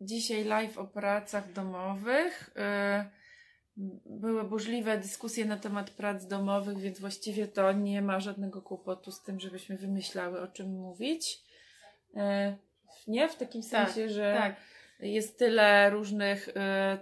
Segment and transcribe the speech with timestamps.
[0.00, 2.50] dzisiaj live o pracach domowych.
[3.06, 3.20] Y,
[4.06, 9.22] były burzliwe dyskusje na temat prac domowych, więc właściwie to nie ma żadnego kłopotu z
[9.22, 11.38] tym, żebyśmy wymyślały o czym mówić.
[12.16, 12.20] Y,
[13.06, 14.56] nie w takim Tak, sensie, że tak.
[15.00, 16.52] jest tyle różnych y,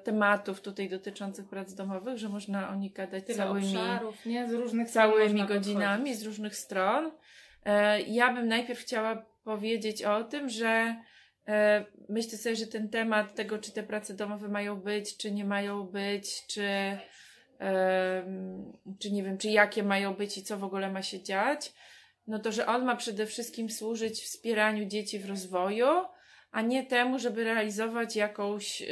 [0.05, 4.49] tematów tutaj dotyczących prac domowych, że można o nich gadać Tyle całymi obszarów, nie?
[4.49, 6.19] Z różnych całymi godzinami podchodzić.
[6.19, 7.11] z różnych stron.
[8.07, 10.97] Ja bym najpierw chciała powiedzieć o tym, że
[12.09, 15.83] myślę sobie, że ten temat tego, czy te prace domowe mają być, czy nie mają
[15.83, 16.69] być, czy,
[19.01, 21.73] czy nie wiem, czy jakie mają być i co w ogóle ma się dziać,
[22.27, 25.87] no to, że on ma przede wszystkim służyć wspieraniu dzieci w rozwoju,
[26.51, 28.87] a nie temu, żeby realizować jakąś, y,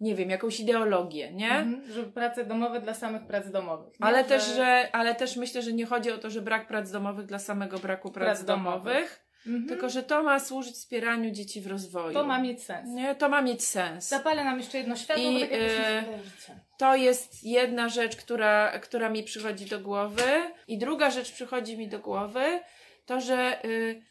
[0.00, 1.50] nie wiem, jakąś ideologię, nie?
[1.50, 4.00] Mhm, że prace domowe dla samych prac domowych.
[4.00, 4.06] nie?
[4.06, 7.26] Ale też, że, ale też myślę, że nie chodzi o to, że brak prac domowych
[7.26, 8.84] dla samego braku prac, Prac domowych.
[8.84, 9.68] domowych, Mhm.
[9.68, 12.14] tylko że to ma służyć wspieraniu dzieci w rozwoju.
[12.14, 12.90] To ma mieć sens.
[12.90, 14.08] Nie, to ma mieć sens.
[14.08, 16.04] Zapalę nam jeszcze jedno światło, I, bo tak e.
[16.78, 20.22] To jest jedna rzecz, która, która mi przychodzi do głowy.
[20.68, 22.60] I druga rzecz przychodzi mi do głowy,
[23.06, 24.02] to że y,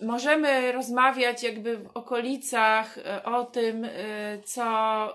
[0.00, 5.14] możemy rozmawiać jakby w okolicach y, o tym, y, co,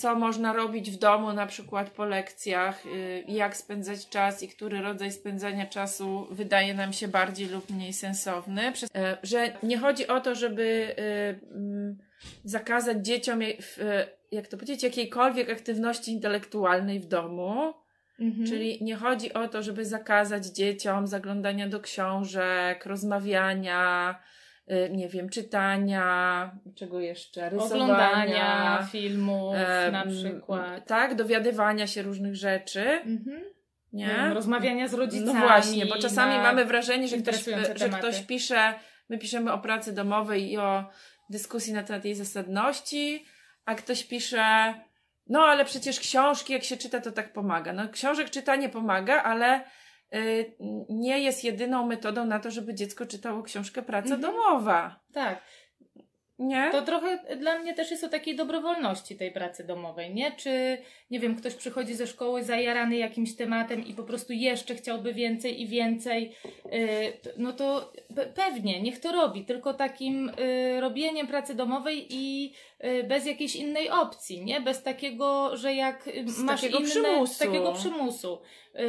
[0.00, 4.80] co można robić w domu, na przykład po lekcjach, y, jak spędzać czas i który
[4.80, 8.68] rodzaj spędzania czasu wydaje nam się bardziej lub mniej sensowny.
[8.68, 8.88] Y,
[9.22, 11.98] że nie chodzi o to, żeby y, mm,
[12.44, 13.56] zakazać dzieciom, y,
[14.32, 17.74] jak to powiedzieć, jakiejkolwiek aktywności intelektualnej w domu.
[18.20, 18.46] Mhm.
[18.46, 24.18] Czyli nie chodzi o to, żeby zakazać dzieciom zaglądania do książek, rozmawiania,
[24.90, 30.86] nie wiem, czytania, czego jeszcze, rysowania, Oglądania filmów em, na przykład.
[30.86, 33.40] Tak, dowiadywania się różnych rzeczy, Mhm.
[33.92, 34.06] nie?
[34.06, 35.34] Wiem, Rozmawiania z rodzicami.
[35.40, 38.74] No właśnie, bo czasami mamy wrażenie, że ktoś, że ktoś pisze,
[39.08, 40.84] my piszemy o pracy domowej i o
[41.30, 43.24] dyskusji na temat jej zasadności,
[43.64, 44.74] a ktoś pisze,
[45.26, 47.72] no ale przecież książki, jak się czyta, to tak pomaga.
[47.72, 49.62] No książek czytanie pomaga, ale y,
[50.88, 54.20] nie jest jedyną metodą na to, żeby dziecko czytało książkę praca Mhm.
[54.20, 55.00] domowa.
[55.12, 55.42] Tak.
[56.38, 56.68] Nie?
[56.72, 60.32] To trochę dla mnie też jest o takiej dobrowolności tej pracy domowej, nie?
[60.32, 60.78] Czy,
[61.10, 65.62] nie wiem, ktoś przychodzi ze szkoły zajarany jakimś tematem i po prostu jeszcze chciałby więcej
[65.62, 66.34] i więcej,
[67.22, 70.30] t- no to pe- pewnie, niech to robi, tylko takim
[70.74, 72.52] yy, robieniem pracy domowej i
[73.08, 74.60] bez jakiejś innej opcji, nie?
[74.60, 76.88] Bez takiego, że jak yy, Z masz takiego inne...
[76.88, 77.34] przymusu.
[77.34, 78.40] Z takiego przymusu.
[78.74, 78.80] Yy,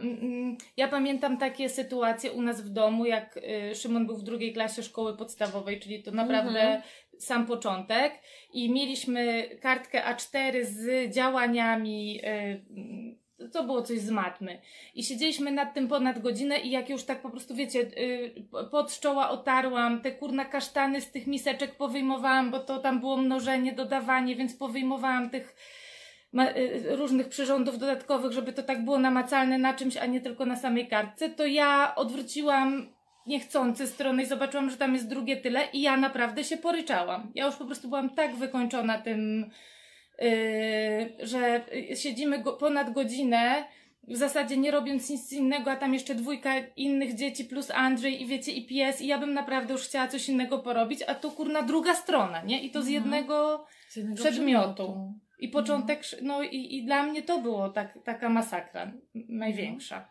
[0.00, 3.38] mm, ja pamiętam takie sytuacje u nas w domu, jak
[3.74, 6.82] Szymon był w drugiej klasie szkoły podstawowej, czyli to naprawdę Mhm.
[7.18, 8.12] sam początek
[8.52, 12.20] i mieliśmy kartkę A4 z działaniami,
[13.52, 14.60] to było coś z matmy.
[14.94, 19.00] I siedzieliśmy nad tym ponad godzinę i jak już tak po prostu, wiecie, yy, pod
[19.00, 24.36] czoła otarłam, te kurna kasztany z tych miseczek powyjmowałam, bo to tam było mnożenie, dodawanie,
[24.36, 25.56] więc powyjmowałam tych
[26.34, 30.56] y, różnych przyrządów dodatkowych, żeby to tak było namacalne na czymś, a nie tylko na
[30.56, 35.80] samej kartce, to ja odwróciłam niechcący stronę i zobaczyłam, że tam jest drugie tyle i
[35.80, 37.32] ja naprawdę się poryczałam.
[37.34, 39.50] Ja już po prostu byłam tak wykończona tym,
[41.22, 41.60] że
[41.92, 43.64] y, siedzimy go, ponad godzinę,
[44.08, 48.26] w zasadzie nie robiąc nic innego, a tam jeszcze dwójka innych dzieci plus Andrzej i
[48.26, 51.62] wiecie, i pies i ja bym naprawdę już chciała coś innego porobić, a tu kurna
[51.62, 52.62] druga strona, nie?
[52.62, 52.94] I to z Mhm.
[52.94, 55.12] jednego Z jednego przedmiotu.
[55.40, 60.08] i początek, no i, i dla mnie to było tak, taka masakra największa.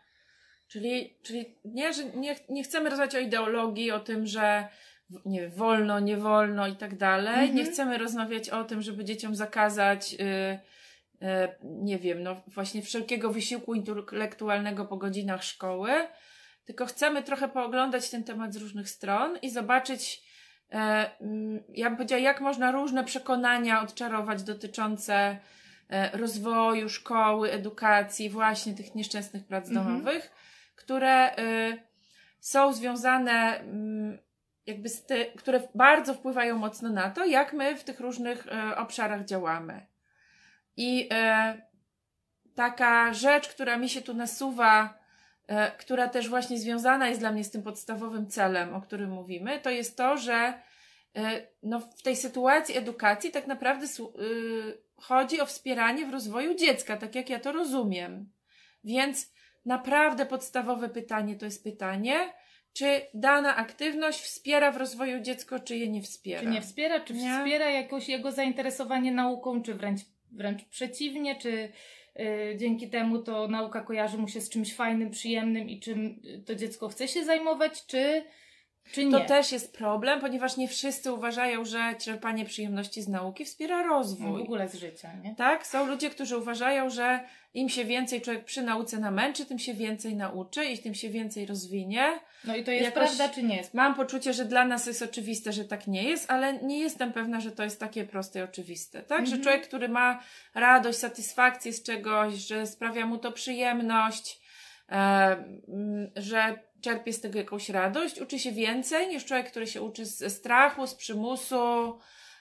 [0.68, 4.68] Czyli, czyli nie, że nie, nie chcemy rozmawiać o ideologii, o tym, że
[5.24, 7.34] nie wiem, wolno, nie wolno i tak dalej.
[7.34, 7.54] Mhm.
[7.54, 10.18] Nie chcemy rozmawiać o tym, żeby dzieciom zakazać, y,
[11.22, 15.90] y, nie wiem, no właśnie wszelkiego wysiłku intelektualnego po godzinach szkoły,
[16.64, 20.22] tylko chcemy trochę pooglądać ten temat z różnych stron i zobaczyć,
[20.72, 25.38] e, mm, ja bym powiedziała, jak można różne przekonania odczarować dotyczące
[25.88, 29.86] e, rozwoju szkoły, edukacji, właśnie tych nieszczęsnych prac Mhm.
[29.86, 30.30] domowych,
[30.74, 31.78] które y,
[32.40, 34.18] są związane mm,
[34.68, 39.24] jakby ty, które bardzo wpływają mocno na to, jak my w tych różnych e, obszarach
[39.24, 39.86] działamy.
[40.76, 41.62] I e,
[42.54, 44.98] taka rzecz, która mi się tu nasuwa,
[45.46, 49.60] e, która też właśnie związana jest dla mnie z tym podstawowym celem, o którym mówimy,
[49.60, 50.54] to jest to, że
[51.62, 53.86] no, w tej sytuacji edukacji tak naprawdę
[54.96, 58.32] chodzi o wspieranie w rozwoju dziecka, tak jak ja to rozumiem.
[58.84, 59.32] Więc
[59.64, 62.32] naprawdę podstawowe pytanie to jest pytanie,
[62.78, 66.42] czy dana aktywność wspiera w rozwoju dziecko, czy je nie wspiera.
[66.42, 67.38] Czy nie wspiera, czy Nie.
[67.38, 70.00] wspiera jakoś jego zainteresowanie nauką, czy wręcz,
[70.32, 71.68] wręcz przeciwnie, czy
[72.20, 76.54] y, dzięki temu to nauka kojarzy mu się z czymś fajnym, przyjemnym i czym to
[76.54, 78.24] dziecko chce się zajmować, czy?
[79.10, 83.88] To też jest problem, ponieważ nie wszyscy uważają, że czerpanie przyjemności z nauki wspiera No,
[83.88, 84.38] rozwój.
[84.40, 85.34] w ogóle z życia, nie?
[85.34, 85.66] Tak?
[85.66, 87.20] Są ludzie, którzy uważają, że
[87.54, 91.46] im się więcej człowiek przy nauce namęczy, tym się więcej nauczy i tym się więcej
[91.46, 92.04] rozwinie.
[92.44, 93.74] No i to jest Jakoś- prawda, czy nie jest?
[93.74, 97.40] Mam poczucie, że dla nas jest oczywiste, że tak nie jest, ale nie jestem pewna,
[97.40, 99.02] że to jest takie proste i oczywiste.
[99.02, 99.18] Tak?
[99.26, 99.42] Że Mhm.
[99.42, 100.22] człowiek, który ma
[100.54, 104.40] radość, satysfakcję z czegoś, że sprawia mu to przyjemność,
[104.92, 105.36] e,
[106.16, 110.30] że czerpie z tego jakąś radość, uczy się więcej niż człowiek, który się uczy ze
[110.30, 111.98] strachu, z przymusu,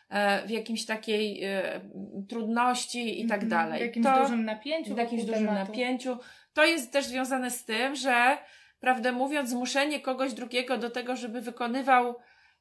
[0.09, 1.81] e, w jakimś takiej e,
[2.29, 3.49] trudności i tak Mhm.
[3.49, 3.79] dalej.
[3.79, 4.95] W jakimś To- dużym napięciu.
[4.95, 5.71] w jakimś dużym tematu.
[5.71, 6.17] napięciu.
[6.53, 8.37] To jest też związane z tym, że
[8.79, 12.15] prawdę mówiąc, zmuszenie kogoś drugiego do tego, żeby wykonywał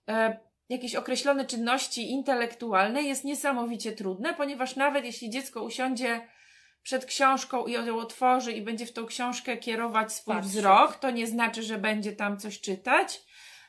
[0.08, 0.36] e,
[0.68, 6.20] jakieś określone czynności intelektualne jest niesamowicie trudne, ponieważ nawet jeśli dziecko usiądzie
[6.86, 10.52] przed książką i ją otworzy i będzie w tą książkę kierować swój Patrzeć.
[10.52, 13.22] wzrok, to nie znaczy, że będzie tam coś czytać,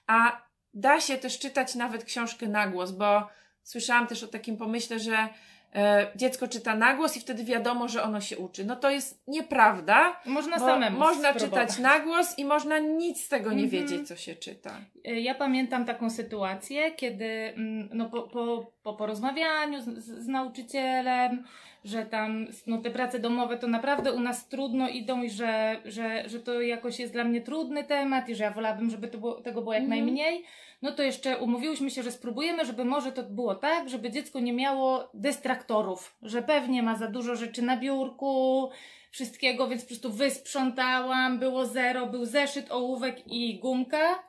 [0.08, 0.42] a
[0.74, 3.28] da się też czytać nawet książkę na głos, bo
[3.64, 5.30] słyszałam też o takim pomyśle, że
[5.76, 8.66] e, dziecko czyta na głos i wtedy wiadomo, że ono się uczy.
[8.66, 11.68] No to jest nieprawda, Można samemu można spróbować.
[11.70, 13.70] czytać na głos i można nic z tego nie Mhm.
[13.88, 14.82] wiedzieć, co się czyta.
[15.08, 17.26] Y, Ja pamiętam taką sytuację, kiedy
[17.56, 21.44] mm, no, po, po, po porozmawianiu z, z, nauczycielem,
[21.86, 26.30] że tam no, te prace domowe to naprawdę u nas trudno idą i że, że,
[26.30, 29.62] że to jakoś jest dla mnie trudny temat i że ja wolałabym, żeby było, tego
[29.62, 30.00] było jak Mhm.
[30.06, 30.44] najmniej.
[30.82, 34.54] No to jeszcze umówiłyśmy się, że spróbujemy, żeby może to było tak, żeby dziecko nie
[34.54, 38.70] miało dystraktorów, że pewnie ma za dużo rzeczy na biurku,
[39.12, 44.24] wszystkiego, więc po prostu wysprzątałam, było zero, był zeszyt, ołówek i gumka.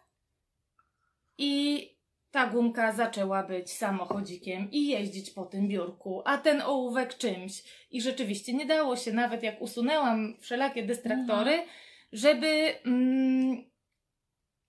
[1.38, 1.97] I
[2.38, 7.62] ta gumka zaczęła być samochodzikiem i jeździć po tym biurku, a ten ołówek czymś.
[7.90, 11.62] I rzeczywiście nie dało się, nawet jak usunęłam wszelakie dystraktory,
[12.12, 13.64] żeby mm,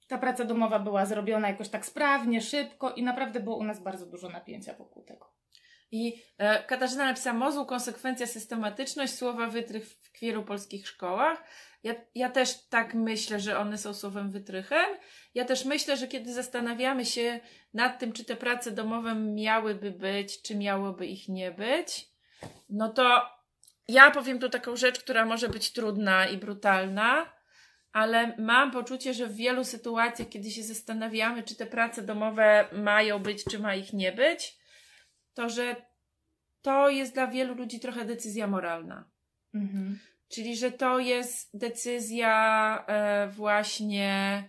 [0.08, 4.06] ta praca domowa była zrobiona jakoś tak sprawnie, szybko i naprawdę było u nas bardzo
[4.06, 5.34] dużo napięcia wokół tego.
[5.92, 11.44] I e, Katarzyna napisała mozuł, konsekwencja, systematyczność, słowa wytrych w wielu polskich szkołach.
[11.84, 14.86] Ja, ja też tak myślę, że one są słowem wytrychem.
[15.34, 17.40] Ja też myślę, że kiedy zastanawiamy się
[17.74, 22.10] nad tym, czy te prace domowe miałyby być, czy miałoby ich nie być,
[22.70, 23.30] no to
[23.88, 27.34] ja powiem tu taką rzecz, która może być trudna i brutalna,
[27.92, 33.20] ale mam poczucie, że w wielu sytuacjach, kiedy się zastanawiamy, czy te prace domowe mają
[33.20, 34.58] być, czy ma ich nie być,
[35.34, 35.76] to że
[36.62, 39.10] to jest dla wielu ludzi trochę decyzja moralna.
[39.54, 40.00] Mhm.
[40.30, 44.44] Czyli, że to jest decyzja e, właśnie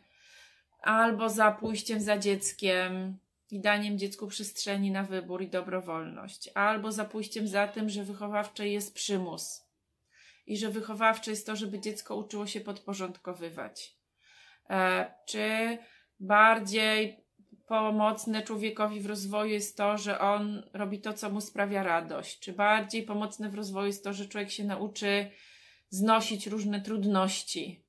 [0.80, 3.18] albo za pójściem za dzieckiem
[3.50, 8.68] i daniem dziecku przestrzeni na wybór i dobrowolność, albo za pójściem za tym, że wychowawcze
[8.68, 9.70] jest przymus
[10.46, 13.96] i że wychowawcze jest to, żeby dziecko uczyło się podporządkowywać.
[14.70, 15.78] E, czy
[16.20, 17.24] bardziej
[17.66, 22.52] pomocne człowiekowi w rozwoju jest to, że on robi to, co mu sprawia radość, czy
[22.52, 25.30] bardziej pomocne w rozwoju jest to, że człowiek się nauczy
[25.90, 27.84] znosić różne trudności,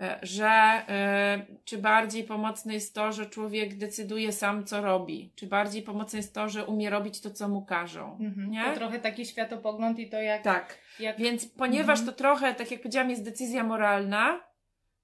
[0.00, 5.46] E, że e, czy bardziej pomocne jest to, że człowiek decyduje sam, co robi, czy
[5.46, 8.18] bardziej pomocne jest to, że umie robić to, co mu każą.
[8.20, 8.50] Mhm.
[8.50, 8.64] Nie?
[8.64, 10.42] To trochę taki światopogląd i to jak...
[10.42, 10.78] Tak.
[11.00, 11.18] jak...
[11.18, 12.06] Więc ponieważ Mhm.
[12.06, 14.40] to trochę, tak jak powiedziałam, jest decyzja moralna,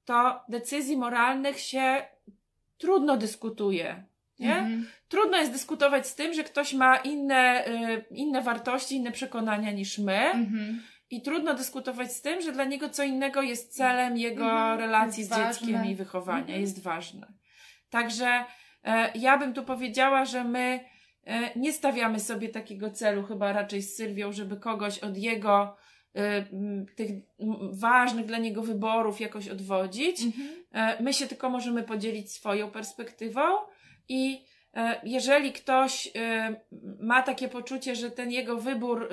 [0.05, 2.03] to decyzji moralnych się
[2.79, 4.05] trudno dyskutuje.
[4.39, 4.57] Nie?
[4.57, 4.87] Mhm.
[5.09, 9.99] Trudno jest dyskutować z tym, że ktoś ma inne, y, inne wartości, inne przekonania niż
[9.99, 10.19] my.
[10.19, 10.83] Mhm.
[11.11, 14.79] I trudno dyskutować z tym, że dla niego co innego jest celem jego Mhm.
[14.81, 15.91] relacji Jest z dzieckiem ważne.
[15.91, 16.61] i wychowania, Mhm.
[16.61, 17.27] jest ważne.
[17.91, 18.45] Także
[18.85, 20.81] e, ja bym tu powiedziała, że my
[21.25, 25.77] e, nie stawiamy sobie takiego celu, chyba raczej z Sylwią, żeby kogoś od jego
[26.15, 26.45] e,
[26.97, 27.11] tych
[27.73, 30.23] ważnych dla niego wyborów jakoś odwodzić.
[30.23, 30.49] Mhm.
[30.73, 33.43] E, My się tylko możemy podzielić swoją perspektywą
[34.09, 34.45] i
[34.75, 36.09] e, jeżeli ktoś
[37.01, 39.09] ma takie poczucie, że ten jego wybór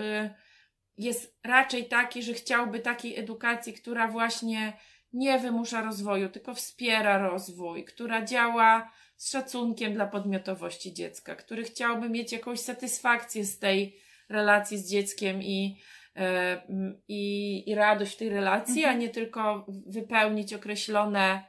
[0.98, 4.74] jest raczej taki, że chciałby takiej edukacji, która właśnie
[5.14, 12.10] nie wymusza rozwoju, tylko wspiera rozwój, która działa z szacunkiem dla podmiotowości dziecka, który chciałby
[12.10, 13.98] mieć jakąś satysfakcję z tej
[14.30, 15.78] relacji z dzieckiem i,
[16.16, 16.62] e,
[17.08, 18.96] i, i radość w tej relacji, Mhm.
[18.96, 21.44] a nie tylko wypełnić określone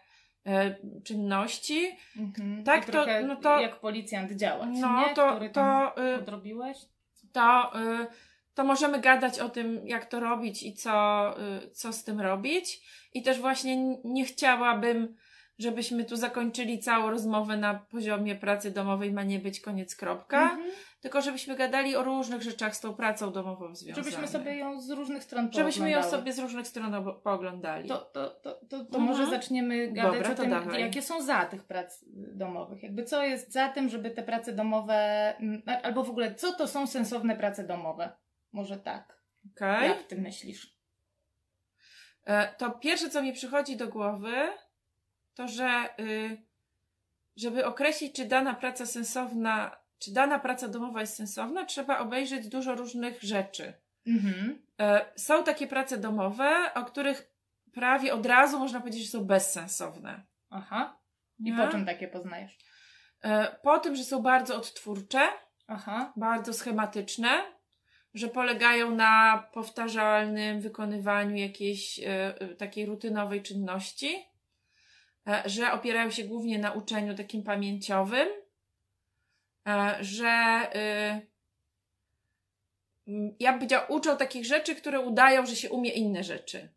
[0.47, 1.97] e, czynności.
[2.17, 2.65] Mhm.
[2.65, 5.15] Tak, to- no to- jak policjant działać, No nie?
[5.15, 6.79] to, Który to, odrobiłeś?
[7.33, 7.73] to,
[8.03, 8.07] y,
[8.55, 11.35] to możemy gadać o tym, jak to robić i co,
[11.65, 12.81] y, co z tym robić.
[13.15, 15.17] I też właśnie nie chciałabym
[15.59, 20.71] żebyśmy tu zakończyli całą rozmowę na poziomie pracy domowej, ma nie być koniec kropka, Mhm.
[21.01, 24.05] tylko żebyśmy gadali o różnych rzeczach z tą pracą domową związanych.
[24.11, 26.23] Żebyśmy sobie ją z różnych stron Żebyśmy ją pooglądały.
[26.23, 27.89] sobie z różnych stron pooglądali.
[27.89, 29.05] To, to, to, to, to Mhm.
[29.05, 30.81] może zaczniemy gadać Dobra, o tym, dawaj.
[30.81, 32.83] jakie są za tych prac domowych.
[32.83, 34.95] Jakby co jest za tym, żeby te prace domowe,
[35.41, 38.13] mm, albo w ogóle co to są sensowne prace domowe?
[38.55, 39.23] Może tak.
[39.57, 39.89] Okej?
[39.89, 40.77] Jak ty myślisz?
[42.25, 44.35] E, To pierwsze, co mi przychodzi do głowy,
[45.35, 46.43] to że y,
[47.37, 52.75] żeby określić, czy dana praca sensowna, czy dana praca domowa jest sensowna, trzeba obejrzeć dużo
[52.75, 53.73] różnych rzeczy.
[54.07, 54.63] Mhm.
[54.81, 57.35] E, Są takie prace domowe, o których
[57.73, 60.23] prawie od razu można powiedzieć, że są bezsensowne.
[60.51, 60.99] Aha.
[61.39, 61.57] I Nie?
[61.57, 62.59] po czym takie poznajesz?
[63.23, 65.29] E, Po tym, że są bardzo odtwórcze,
[65.69, 66.13] Aha.
[66.17, 67.43] bardzo schematyczne,
[68.15, 72.05] że polegają na powtarzalnym wykonywaniu jakiejś e,
[72.41, 74.17] e, takiej rutynowej czynności,
[75.29, 78.29] e, że opierają się głównie na uczeniu takim pamięciowym,
[80.01, 80.69] że
[83.09, 86.75] m, ja bym powiedziała, uczą takich rzeczy, które udają, że się umie inne rzeczy.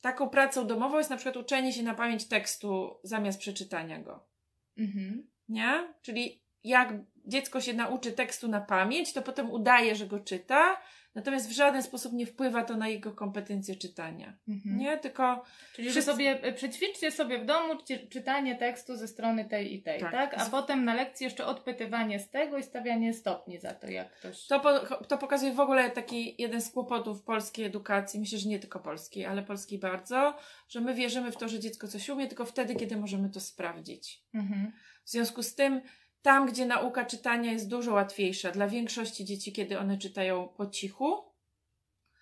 [0.00, 4.30] Taką pracą domową jest na przykład uczenie się na pamięć tekstu zamiast przeczytania go
[4.78, 5.30] Mhm.
[5.48, 5.94] nie?
[6.02, 6.92] Czyli jak
[7.26, 10.76] dziecko się nauczy tekstu na pamięć, to potem udaje, że go czyta,
[11.14, 14.36] natomiast w żaden sposób nie wpływa to na jego kompetencje czytania.
[14.48, 14.78] Mhm.
[14.78, 14.98] Nie?
[14.98, 19.74] Tylko Czyli że sobie e, przećwiczcie sobie w domu czy- czytanie tekstu ze strony tej
[19.74, 20.12] i tej, Tak.
[20.12, 20.34] tak?
[20.38, 24.46] A potem na lekcji jeszcze odpytywanie z tego i stawianie stopni za to, jak ktoś.
[24.46, 28.58] to, po, to pokazuje w ogóle taki jeden z kłopotów polskiej edukacji, myślę, że nie
[28.58, 30.36] tylko polskiej, ale polskiej bardzo,
[30.68, 34.22] że my wierzymy w to, że dziecko coś umie tylko wtedy, kiedy możemy to sprawdzić.
[34.34, 34.72] Mhm.
[35.04, 35.80] W związku z tym,
[36.22, 41.30] tam, gdzie nauka czytania jest dużo łatwiejsza dla większości dzieci, kiedy one czytają po cichu,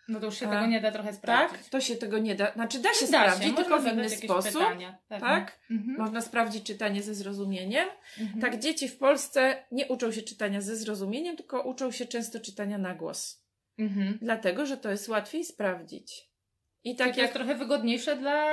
[0.08, 1.58] No to już się A, tego nie da trochę sprawdzić.
[1.60, 4.10] tak, to się tego nie da, znaczy da się Da sprawdzić, można tylko w inny
[4.10, 4.52] sposób.
[4.52, 4.98] Pytania.
[5.08, 5.58] tak?
[5.70, 5.98] Mhm.
[5.98, 7.88] Można sprawdzić czytanie ze zrozumieniem.
[8.20, 8.40] Mhm.
[8.40, 12.78] Tak, dzieci w Polsce nie uczą się czytania ze zrozumieniem, tylko uczą się często czytania
[12.78, 13.44] na głos.
[13.78, 14.18] Mhm.
[14.22, 16.28] Dlatego, że to jest łatwiej sprawdzić.
[16.84, 18.44] I Tak tak to jest jak trochę wygodniejsze dla,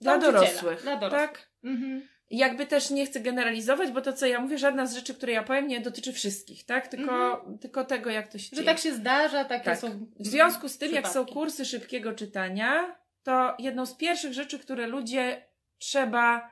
[0.00, 0.82] dla dorosłych.
[0.82, 1.30] Dla dorosłych.
[1.30, 1.50] Tak?
[1.64, 2.08] Mhm.
[2.30, 5.42] Jakby też nie chcę generalizować, bo to, co ja mówię, żadna z rzeczy, które ja
[5.42, 6.88] powiem, nie dotyczy wszystkich, tak?
[6.88, 8.66] Tylko, tylko tego, jak to się Że dzieje.
[8.66, 9.78] tak się zdarza, takie Tak.
[9.78, 10.06] są.
[10.20, 11.34] W związku z tym, jak są przypadki.
[11.34, 15.46] kursy szybkiego czytania, to jedną z pierwszych rzeczy, które ludzie
[15.78, 16.50] trzeba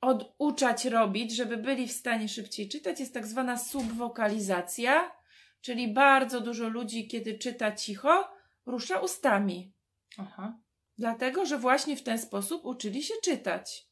[0.00, 5.12] oduczać robić, żeby byli w stanie szybciej czytać, jest tak zwana subwokalizacja,
[5.60, 8.28] czyli bardzo dużo ludzi, kiedy czyta cicho,
[8.66, 9.72] rusza ustami.
[10.18, 10.58] Aha.
[10.98, 13.91] Dlatego, że właśnie w ten sposób uczyli się czytać.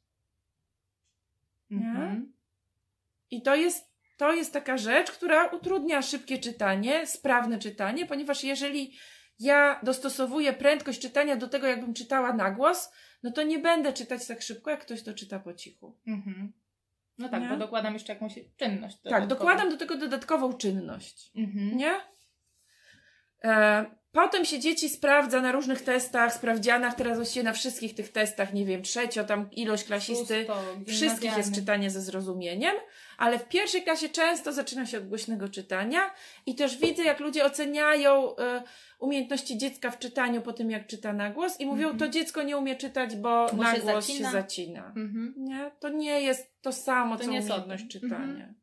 [1.71, 2.33] Mhm.
[3.31, 8.97] I to jest, to jest taka rzecz, która utrudnia szybkie czytanie, sprawne czytanie, ponieważ jeżeli
[9.39, 14.27] ja dostosowuję prędkość czytania do tego, jakbym czytała na głos, no to nie będę czytać
[14.27, 15.99] tak szybko, jak ktoś to czyta po cichu.
[16.07, 16.53] Mhm.
[17.19, 17.49] No tak, Nie?
[17.49, 18.97] bo dokładam jeszcze jakąś czynność.
[18.97, 19.29] Tak, dodatkową.
[19.29, 21.31] dokładam do tego dodatkową czynność.
[21.37, 21.77] Mhm.
[21.77, 22.01] Nie?
[23.45, 28.53] E, potem się dzieci sprawdza na różnych testach, sprawdzianach, teraz właściwie na wszystkich tych testach,
[28.53, 30.47] nie wiem, trzecio, tam ilość klasisty,
[30.87, 32.75] Wszystkich jest czytanie ze zrozumieniem,
[33.19, 36.01] ale w pierwszej klasie często zaczyna się od głośnego czytania
[36.47, 38.63] i też widzę, jak ludzie oceniają e,
[38.99, 41.99] umiejętności dziecka w czytaniu po tym, jak czyta na głos i mówią, Mhm.
[41.99, 44.29] to dziecko nie umie czytać, bo, Bo na się głos zacina.
[44.29, 44.87] się zacina.
[44.87, 45.35] Mhm.
[45.37, 45.71] Nie?
[45.81, 47.89] To nie jest to samo, To co umiejętność tym.
[47.89, 48.25] czytania.
[48.45, 48.60] Mhm.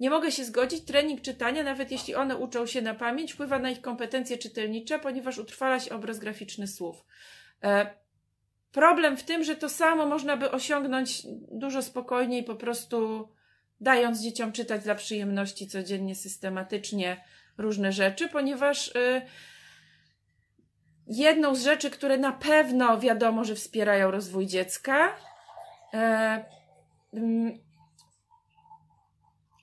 [0.00, 3.70] Nie mogę się zgodzić, trening czytania, nawet jeśli one uczą się na pamięć, wpływa na
[3.70, 7.04] ich kompetencje czytelnicze, ponieważ utrwala się obraz graficzny słów.
[7.64, 7.94] E,
[8.72, 13.28] problem w tym, że to samo można by osiągnąć dużo spokojniej, po prostu
[13.80, 17.24] dając dzieciom czytać dla przyjemności codziennie, systematycznie
[17.58, 19.22] różne rzeczy, ponieważ y,
[21.06, 25.16] jedną z rzeczy, które na pewno wiadomo, że wspierają rozwój dziecka,
[25.94, 26.44] e,
[27.14, 27.58] mm,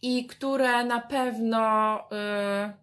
[0.06, 2.74] i które na pewno y,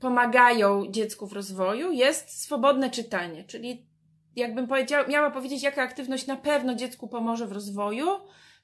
[0.00, 3.44] pomagają dziecku w rozwoju, jest swobodne czytanie.
[3.44, 3.86] Czyli
[4.36, 8.06] jakbym powiedziała, miała powiedzieć, jaka aktywność na pewno dziecku pomoże w rozwoju,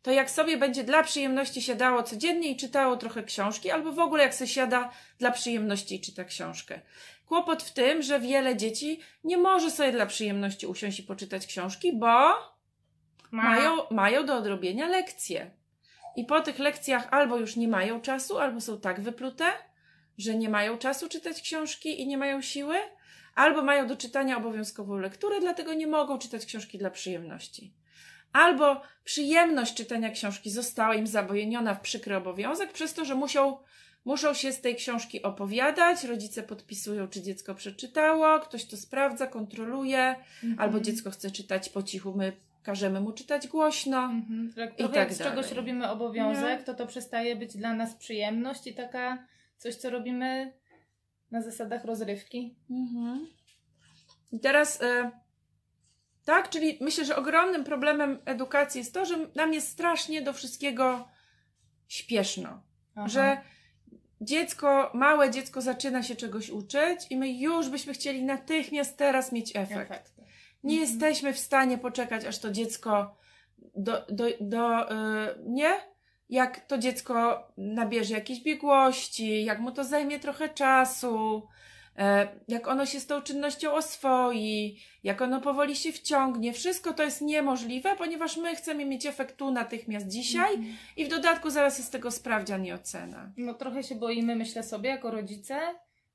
[0.03, 4.23] to jak sobie będzie dla przyjemności siadało codziennie i czytało trochę książki, albo w ogóle
[4.23, 6.81] jak sobie siada dla przyjemności i czyta książkę.
[7.27, 11.93] Kłopot w tym, że wiele dzieci nie może sobie dla przyjemności usiąść i poczytać książki,
[11.93, 13.43] bo Ma.
[13.43, 15.58] mają, mają do odrobienia lekcje.
[16.19, 19.45] I po tych lekcjach albo już nie mają czasu, albo są tak wyplute,
[20.19, 22.77] że nie mają czasu czytać książki i nie mają siły,
[23.35, 27.73] albo mają do czytania obowiązkową lekturę, dlatego nie mogą czytać książki dla przyjemności.
[28.33, 33.59] Albo przyjemność czytania książki została im zabojeniona w przykry obowiązek, przez to, że muszą,
[34.05, 40.17] muszą się z tej książki opowiadać, rodzice podpisują, czy dziecko przeczytało, ktoś to sprawdza, kontroluje,
[40.43, 40.61] Mhm.
[40.61, 42.33] albo dziecko chce czytać po cichu, my
[42.69, 44.05] każemy mu czytać głośno.
[44.05, 44.53] Mhm.
[44.57, 48.67] Tak, I tak jak z czegoś robimy obowiązek, to to przestaje być dla nas przyjemność
[48.67, 50.53] i taka coś, co robimy
[51.31, 52.57] na zasadach rozrywki.
[52.71, 53.27] Mhm.
[54.33, 55.11] I teraz e,
[56.25, 61.09] tak, czyli myślę, że ogromnym problemem edukacji jest to, że nam jest strasznie do wszystkiego
[61.89, 62.63] śpieszno.
[62.95, 63.09] Aha.
[63.09, 63.41] Że
[64.21, 69.57] dziecko, małe dziecko zaczyna się czegoś uczyć i my już byśmy chcieli natychmiast teraz mieć
[69.57, 69.91] efekt.
[69.91, 70.18] Efekt.
[70.65, 70.91] Nie Mhm.
[70.91, 73.17] jesteśmy w stanie poczekać, aż to dziecko
[73.77, 74.95] do, do, do y,
[75.47, 75.71] nie?
[76.29, 81.43] Jak to dziecko nabierze jakiejś biegłości, jak mu to zajmie trochę czasu,
[81.99, 86.53] e, jak ono się z tą czynnością oswoi, jak ono powoli się wciągnie.
[86.53, 90.77] Wszystko to jest niemożliwe, ponieważ my chcemy mieć efekt tu natychmiast dzisiaj Mhm.
[90.97, 93.33] i w dodatku zaraz jest tego sprawdzian i ocena.
[93.37, 95.61] No trochę się boimy, myślę sobie, jako rodzice,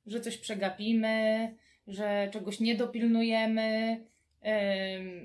[0.06, 1.56] że coś przegapimy,
[1.88, 4.06] że czegoś nie dopilnujemy.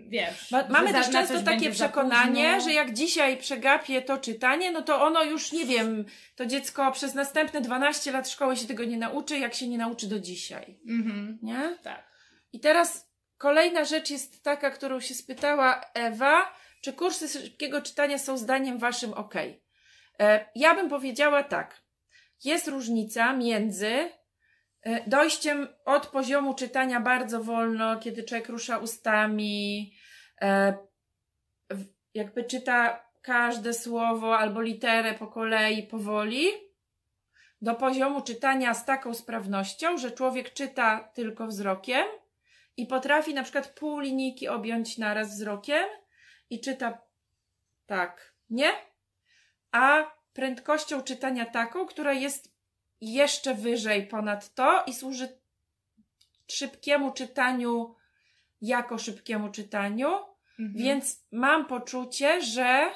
[0.08, 0.50] Wiesz.
[0.68, 5.52] Mamy też często takie przekonanie, że jak dzisiaj przegapię to czytanie, no to ono już,
[5.52, 6.04] nie wiem,
[6.36, 10.06] to dziecko przez następne 12 lat szkoły się tego nie nauczy, jak się nie nauczy
[10.08, 10.80] do dzisiaj.
[10.88, 11.38] Mhm.
[11.42, 11.78] Nie?
[11.82, 12.08] Tak.
[12.52, 18.38] I teraz kolejna rzecz jest taka, którą się spytała Ewa, czy kursy szybkiego czytania są
[18.38, 19.34] zdaniem waszym ok?
[20.20, 21.82] E, ja bym powiedziała tak.
[22.44, 24.10] Jest różnica między
[25.06, 29.92] dojściem od poziomu czytania bardzo wolno, kiedy człowiek rusza ustami,
[30.40, 30.78] e,
[32.14, 36.46] jakby czyta każde słowo albo literę po kolei, powoli,
[37.62, 42.06] do poziomu czytania z taką sprawnością, że człowiek czyta tylko wzrokiem
[42.76, 45.84] i potrafi na przykład pół linijki objąć naraz wzrokiem
[46.50, 46.98] i czyta
[47.86, 48.70] tak, nie?
[49.72, 52.57] A prędkością czytania taką, która jest
[53.00, 55.28] jeszcze wyżej ponad to i służy
[56.50, 57.94] szybkiemu czytaniu
[58.60, 60.08] jako szybkiemu czytaniu,
[60.58, 60.84] Mhm.
[60.84, 62.90] więc mam poczucie, że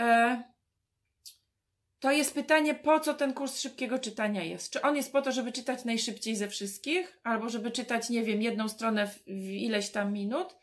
[0.00, 0.42] e,
[2.00, 4.72] to jest pytanie, po co ten kurs szybkiego czytania jest.
[4.72, 8.42] Czy on jest po to, żeby czytać najszybciej ze wszystkich, albo żeby czytać, nie wiem,
[8.42, 10.56] jedną stronę w, w ileś tam minut?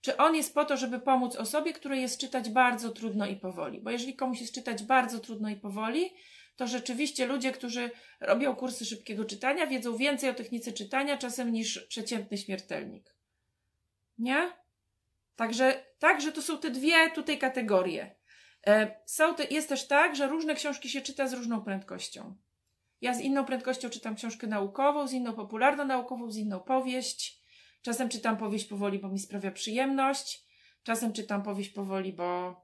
[0.00, 3.80] Czy on jest po to, żeby pomóc osobie, której jest czytać bardzo trudno i powoli?
[3.80, 6.10] Bo jeżeli komuś jest czytać bardzo trudno i powoli,
[6.56, 11.86] to rzeczywiście ludzie, którzy robią kursy szybkiego czytania, wiedzą więcej o technice czytania czasem niż
[11.86, 13.14] przeciętny śmiertelnik.
[14.18, 14.52] Nie?
[15.36, 18.16] Także, także to są te dwie tutaj kategorie.
[18.66, 22.36] E, Są te, jest też tak, że różne książki się czyta z różną prędkością.
[23.00, 27.40] Ja z inną prędkością czytam książkę naukową, z inną popularno-naukową, z inną powieść.
[27.82, 30.44] Czasem czytam powieść powoli, bo mi sprawia przyjemność.
[30.82, 32.60] Czasem czytam powieść powoli, bo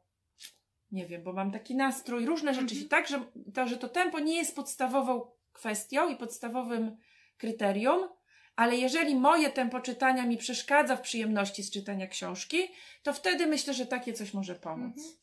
[0.92, 2.26] nie wiem, bo mam taki nastrój.
[2.26, 2.81] Różne rzeczy Mhm.
[2.83, 3.20] się tak, że
[3.55, 6.96] to, że to tempo nie jest podstawową kwestią i podstawowym
[7.37, 8.09] kryterium,
[8.57, 12.59] ale jeżeli moje tempo czytania mi przeszkadza w przyjemności z czytania książki,
[13.03, 14.96] to wtedy myślę, że takie coś może pomóc.
[14.96, 15.16] Mhm.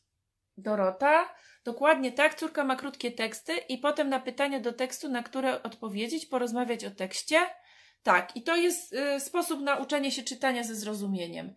[0.56, 5.62] Dorota, dokładnie tak, córka ma krótkie teksty i potem na pytania do tekstu, na które
[5.62, 7.40] odpowiedzieć, porozmawiać o tekście.
[8.02, 11.54] Tak, i to jest y, sposób na uczenie się czytania ze zrozumieniem.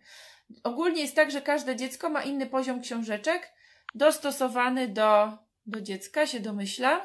[0.64, 3.52] Ogólnie jest tak, że każde dziecko ma inny poziom książeczek,
[3.94, 7.00] dostosowany do, do dziecka, się domyślam.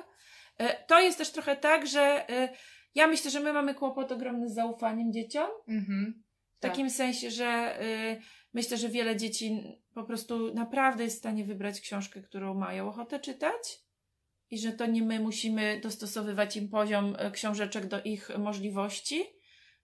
[0.61, 2.49] Y, to jest też trochę tak, że y,
[2.95, 5.49] ja myślę, że my mamy kłopot ogromny z zaufaniem dzieciom.
[5.67, 6.23] Mhm.
[6.57, 8.21] W takim sensie, że y,
[8.53, 9.61] myślę, że wiele dzieci
[9.93, 13.79] po prostu naprawdę jest w stanie wybrać książkę, którą mają ochotę czytać
[14.49, 19.23] i że to nie my musimy dostosowywać im poziom y, książeczek do ich możliwości,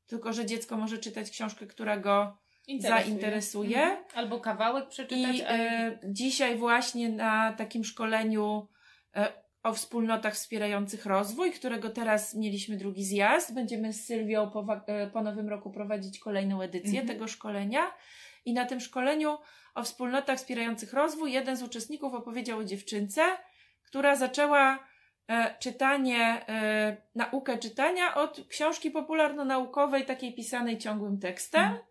[0.05, 2.37] tylko że dziecko może czytać książkę, która go
[2.80, 3.78] zainteresuje.
[3.84, 4.04] Mhm.
[4.15, 5.36] Albo kawałek przeczytać.
[5.36, 8.67] i a- e, dzisiaj właśnie na takim szkoleniu
[9.15, 13.54] e, o wspólnotach wspierających rozwój, którego teraz mieliśmy drugi zjazd.
[13.54, 17.08] Będziemy z Sylwią po, e, po nowym roku prowadzić kolejną edycję Mhm.
[17.08, 17.91] tego szkolenia.
[18.45, 19.38] I na tym szkoleniu
[19.76, 23.21] o wspólnotach wspierających rozwój jeden z uczestników opowiedział o dziewczynce,
[23.84, 24.80] która zaczęła
[25.28, 31.62] e, czytanie, e, naukę czytania od książki popularno-naukowej, takiej pisanej ciągłym tekstem.
[31.63, 31.82] Mhm.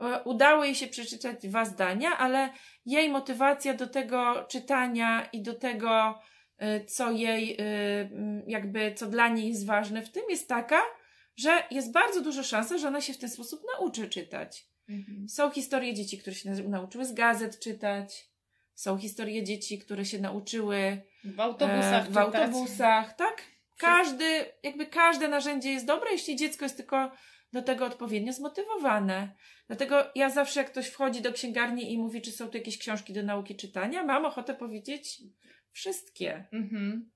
[0.00, 2.50] E, Udało jej się przeczytać dwa zdania, ale
[2.86, 6.18] jej motywacja do tego czytania i do tego,
[6.58, 7.64] e, co jej, e,
[8.46, 10.80] jakby, co dla niej jest ważne w tym, jest taka,
[11.36, 14.64] że jest bardzo duża szansa, że ona się w ten sposób nauczy czytać.
[14.88, 15.28] Mhm.
[15.28, 18.28] Są historie dzieci, które się nau- nauczyły z gazet czytać.
[18.74, 22.06] Są historie dzieci, które się nauczyły W autobusach.
[22.08, 23.42] e, w autobusach, tak?
[23.78, 27.10] Każdy, jakby każde narzędzie jest dobre, jeśli dziecko jest tylko
[27.52, 29.34] do tego odpowiednio zmotywowane.
[29.68, 33.12] Dlatego ja zawsze, jak ktoś wchodzi do księgarni i mówi, czy są tu jakieś książki
[33.12, 35.22] do nauki czytania, mam ochotę powiedzieć
[35.72, 36.44] wszystkie.
[36.52, 37.10] Mhm.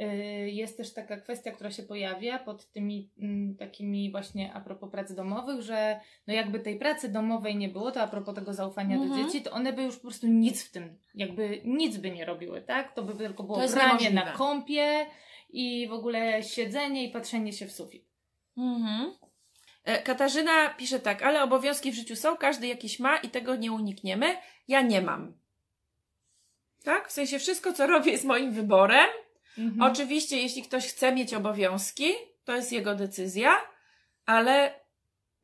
[0.00, 0.04] Y,
[0.50, 5.14] jest też taka kwestia, która się pojawia pod tymi mm, takimi właśnie a propos pracy
[5.14, 9.04] domowych, że no jakby tej pracy domowej nie było, to a propos tego zaufania do
[9.04, 9.24] Mhm.
[9.24, 12.62] dzieci, to one by już po prostu nic w tym, jakby nic by nie robiły,
[12.62, 12.94] tak?
[12.94, 15.06] To by tylko było granie na kąpie
[15.50, 18.04] i w ogóle siedzenie i patrzenie się w sufit.
[18.56, 19.12] Mhm.
[19.84, 23.72] E, Katarzyna pisze tak, ale obowiązki w życiu są, każdy jakieś ma i tego nie
[23.72, 24.36] unikniemy.
[24.68, 25.32] Ja nie mam.
[26.84, 27.08] Tak?
[27.08, 29.06] W sensie wszystko, co robię, jest moim wyborem.
[29.58, 29.92] Mhm.
[29.92, 32.12] Oczywiście, jeśli ktoś chce mieć obowiązki,
[32.44, 33.56] to jest jego decyzja,
[34.26, 34.80] ale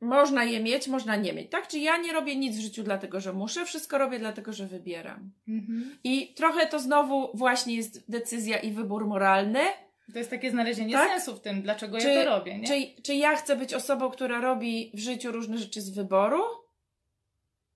[0.01, 1.51] można je mieć, można nie mieć.
[1.51, 1.67] Tak?
[1.67, 5.31] Czy ja nie robię nic w życiu dlatego, że muszę, wszystko robię dlatego, że wybieram.
[5.47, 5.97] Mhm.
[6.03, 9.59] I trochę to znowu właśnie jest decyzja i wybór moralny.
[10.13, 11.09] To jest takie znalezienie Tak?
[11.09, 12.67] sensu w tym, dlaczego Czy- ja to robię, nie?
[12.67, 16.41] Czy, czy ja chcę być osobą, która robi w życiu różne rzeczy z wyboru?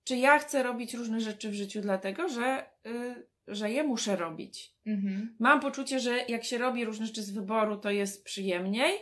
[0.04, 4.72] Czy ja chcę robić różne rzeczy w życiu dlatego, że, y, że je muszę robić?
[4.86, 5.36] Mhm.
[5.38, 8.98] Mam poczucie, że jak się robi różne rzeczy z wyboru, to jest przyjemniej,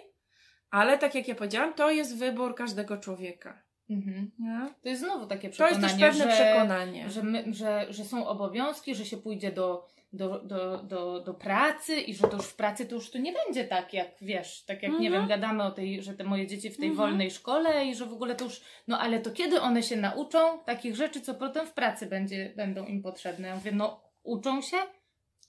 [0.70, 3.62] ale tak jak ja powiedziałam, to jest wybór każdego człowieka.
[3.90, 4.30] Mhm.
[4.38, 4.74] Nie?
[4.82, 7.10] To jest znowu takie To jest przekonanie, też pewne że, przekonanie.
[7.10, 12.00] że, my, że, że są obowiązki, że się pójdzie do, do, do, do, do pracy
[12.00, 14.82] i że to już w pracy to już tu nie będzie tak, jak wiesz, tak
[14.82, 15.12] jak nie Mhm.
[15.12, 17.08] wiem, gadamy o tej, że te moje dzieci w tej Mhm.
[17.08, 20.58] wolnej szkole i że w ogóle to już, no ale to kiedy one się nauczą
[20.64, 23.48] takich rzeczy, co potem w pracy będzie, będą im potrzebne?
[23.48, 24.76] Ja mówię, no uczą się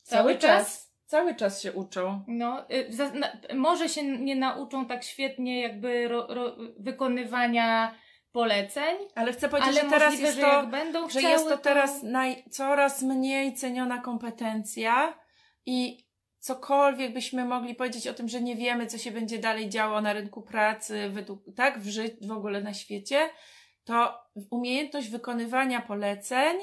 [0.03, 0.95] Cały czas.
[1.05, 2.23] Cały czas się uczą.
[2.27, 7.95] No, y, za, na, może się nie nauczą tak świetnie jakby ro, ro, wykonywania
[8.35, 11.57] poleceń, Ale chcę powiedzieć, ale że teraz możliwe, jest że to, że chciały, jest to
[11.57, 15.19] teraz naj, coraz mniej ceniona kompetencja
[15.65, 16.05] i
[16.39, 20.13] cokolwiek byśmy mogli powiedzieć o tym, że nie wiemy, co się będzie dalej działo na
[20.13, 23.29] rynku pracy, według, tak, w życiu, w ogóle na świecie,
[23.83, 24.19] to
[24.49, 26.57] umiejętność wykonywania poleceń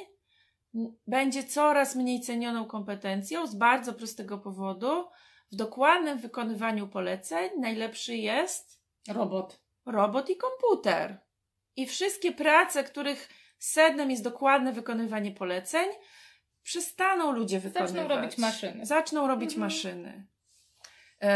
[1.07, 5.05] będzie coraz mniej cenioną kompetencją z bardzo prostego powodu.
[5.53, 9.61] W dokładnym wykonywaniu poleceń najlepszy jest Robot.
[9.87, 11.22] robot i komputer.
[11.77, 15.89] I wszystkie prace, których sednem jest dokładne wykonywanie poleceń,
[16.63, 17.91] przestaną ludzie wykonywać.
[17.91, 18.87] Zaczną robić maszyny.
[18.87, 19.61] Zaczną robić Mhm.
[19.61, 20.27] maszyny.
[21.23, 21.27] E,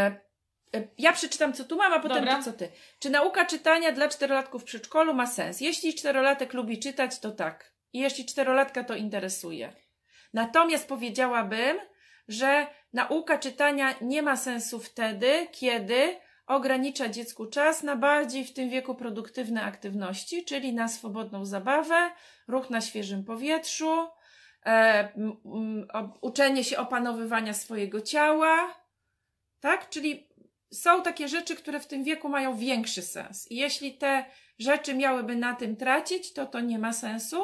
[0.76, 2.36] e, ja przeczytam, co tu mam, a potem Dobra.
[2.36, 2.68] to, co ty.
[2.98, 5.60] Czy nauka czytania dla czterolatków w przedszkolu ma sens?
[5.60, 7.72] Jeśli czterolatek lubi czytać, to tak.
[7.92, 9.72] I jeśli czterolatka to interesuje.
[10.32, 11.78] Natomiast powiedziałabym,
[12.28, 16.16] że nauka czytania nie ma sensu wtedy, kiedy
[16.46, 22.10] ogranicza dziecku czas na bardziej w tym wieku produktywne aktywności, czyli na swobodną zabawę,
[22.48, 24.08] ruch na świeżym powietrzu,
[24.66, 24.68] e,
[25.16, 28.74] m, m, o- uczenie się opanowywania swojego ciała,
[29.60, 29.88] tak?
[29.88, 30.28] Czyli
[30.72, 33.50] są takie rzeczy, które w tym wieku mają większy sens.
[33.50, 34.24] I jeśli te
[34.58, 37.42] rzeczy miałyby na tym tracić, to to nie ma sensu.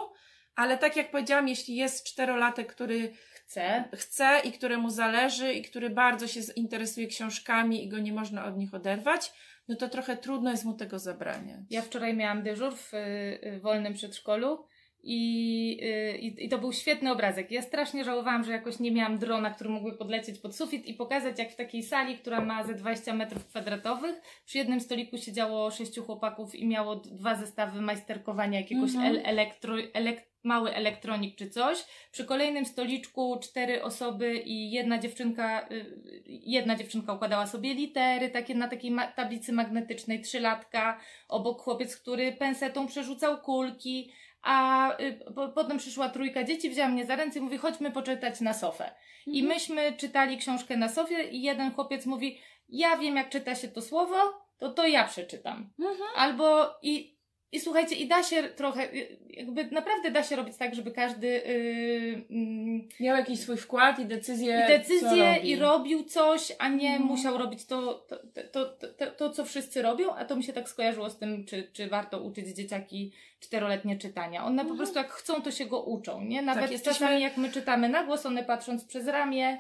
[0.54, 3.14] Ale tak jak powiedziałam, jeśli jest czterolatek, który
[3.52, 3.84] Chcę.
[3.94, 8.56] chce i któremu zależy i który bardzo się interesuje książkami i go nie można od
[8.56, 9.32] nich oderwać,
[9.68, 11.60] no to trochę trudno jest mu tego zabraniać.
[11.70, 14.66] Ja wczoraj miałam dyżur w y, wolnym przedszkolu
[15.02, 17.50] i, y, i, i to był świetny obrazek.
[17.50, 21.38] Ja strasznie żałowałam, że jakoś nie miałam drona, który mógłby podlecieć pod sufit i pokazać,
[21.38, 26.04] jak w takiej sali, która ma ze 20 metrów kwadratowych, przy jednym stoliku siedziało sześciu
[26.04, 29.16] chłopaków i miało dwa zestawy majsterkowania jakiegoś Mhm.
[29.16, 31.84] el, elektro, elek, mały elektronik czy coś.
[32.12, 38.54] Przy kolejnym stoliczku cztery osoby i jedna dziewczynka, y, jedna dziewczynka układała sobie litery takie
[38.54, 45.48] na takiej ma- tablicy magnetycznej, trzylatka, obok chłopiec, który pensetą przerzucał kulki, a y, po,
[45.48, 48.94] potem przyszła trójka dzieci, wzięła mnie za ręce i mówi, chodźmy poczytać na sofę.
[49.26, 49.54] I Mhm.
[49.54, 53.82] myśmy czytali książkę na sofie i jeden chłopiec mówi, ja wiem jak czyta się to
[53.82, 54.16] słowo,
[54.58, 55.70] to to ja przeczytam.
[55.80, 56.08] Mhm.
[56.16, 57.16] Albo i,
[57.52, 61.26] i słuchajcie, i da się trochę, y, jakby naprawdę da się robić tak, żeby każdy
[61.26, 64.62] yy, mm, Miał jakiś swój wkład i decyzję.
[64.64, 67.02] i decyzję i robił coś, a nie Mhm.
[67.02, 68.16] musiał robić to to,
[68.52, 71.44] to, to, to, to, co wszyscy robią, a to mi się tak skojarzyło z tym,
[71.44, 74.44] czy, czy warto uczyć dzieciaki czteroletnie czytania.
[74.44, 74.76] One po Mhm.
[74.76, 76.42] prostu jak chcą, to się go uczą, nie?
[76.42, 79.58] Nawet jesteśmy- czasami jak my czytamy na głos, one patrząc przez ramię,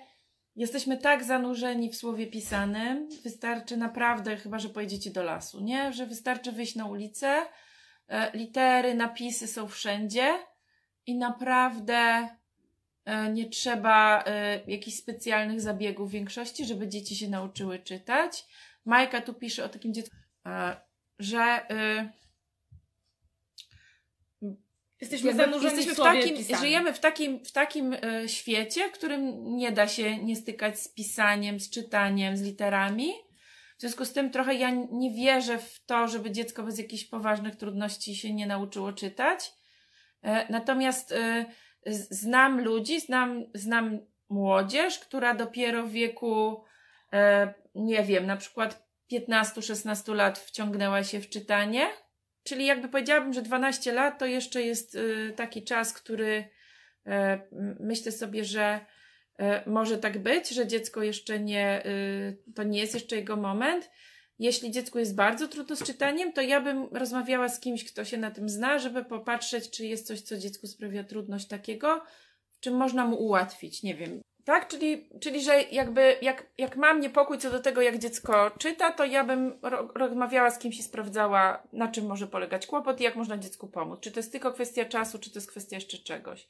[0.56, 5.92] Jesteśmy tak zanurzeni w słowie pisanym, wystarczy naprawdę, chyba że pojedziecie do lasu, nie?
[5.92, 7.36] Że wystarczy wyjść na ulicę,
[8.34, 10.38] litery, napisy są wszędzie
[11.06, 12.28] i naprawdę
[13.04, 18.46] e, nie trzeba e, jakichś specjalnych zabiegów w większości, żeby dzieci się nauczyły czytać.
[18.84, 20.76] Majka tu pisze o takim dziecku, e,
[21.18, 22.12] że e,
[25.00, 29.44] jesteśmy zanurzeni jesteśmy w w takim, żyjemy w takim, w takim e, świecie, w którym
[29.56, 33.12] nie da się nie stykać z pisaniem, z czytaniem, z literami.
[33.82, 38.16] Związku z tym trochę ja nie wierzę w to, żeby dziecko bez jakichś poważnych trudności
[38.16, 39.52] się nie nauczyło czytać.
[40.22, 41.44] E, Natomiast e,
[42.10, 46.64] znam ludzi, znam, znam młodzież, która dopiero w wieku
[47.12, 51.86] e, nie wiem, na przykład 15-16 lat wciągnęła się w czytanie.
[52.44, 54.98] Czyli jakby powiedziałabym, że 12 lat to jeszcze jest
[55.36, 56.48] taki czas, który
[57.80, 58.80] myślę sobie, że
[59.66, 63.90] może tak być, że dziecko jeszcze nie, y, to nie jest jeszcze jego moment.
[64.38, 68.16] Jeśli dziecku jest bardzo trudno z czytaniem, to ja bym rozmawiała z kimś, kto się
[68.16, 72.02] na tym zna, żeby popatrzeć, czy jest coś, co dziecku sprawia trudność takiego,
[72.60, 73.82] czym można mu ułatwić.
[73.82, 74.68] Nie wiem, tak?
[74.68, 79.04] Czyli, czyli że jakby jak, jak mam niepokój co do tego, jak dziecko czyta, to
[79.04, 83.16] ja bym ro rozmawiała z kimś i sprawdzała, na czym może polegać kłopot i jak
[83.16, 84.00] można dziecku pomóc.
[84.00, 86.48] Czy to jest tylko kwestia czasu, czy to jest kwestia jeszcze czegoś.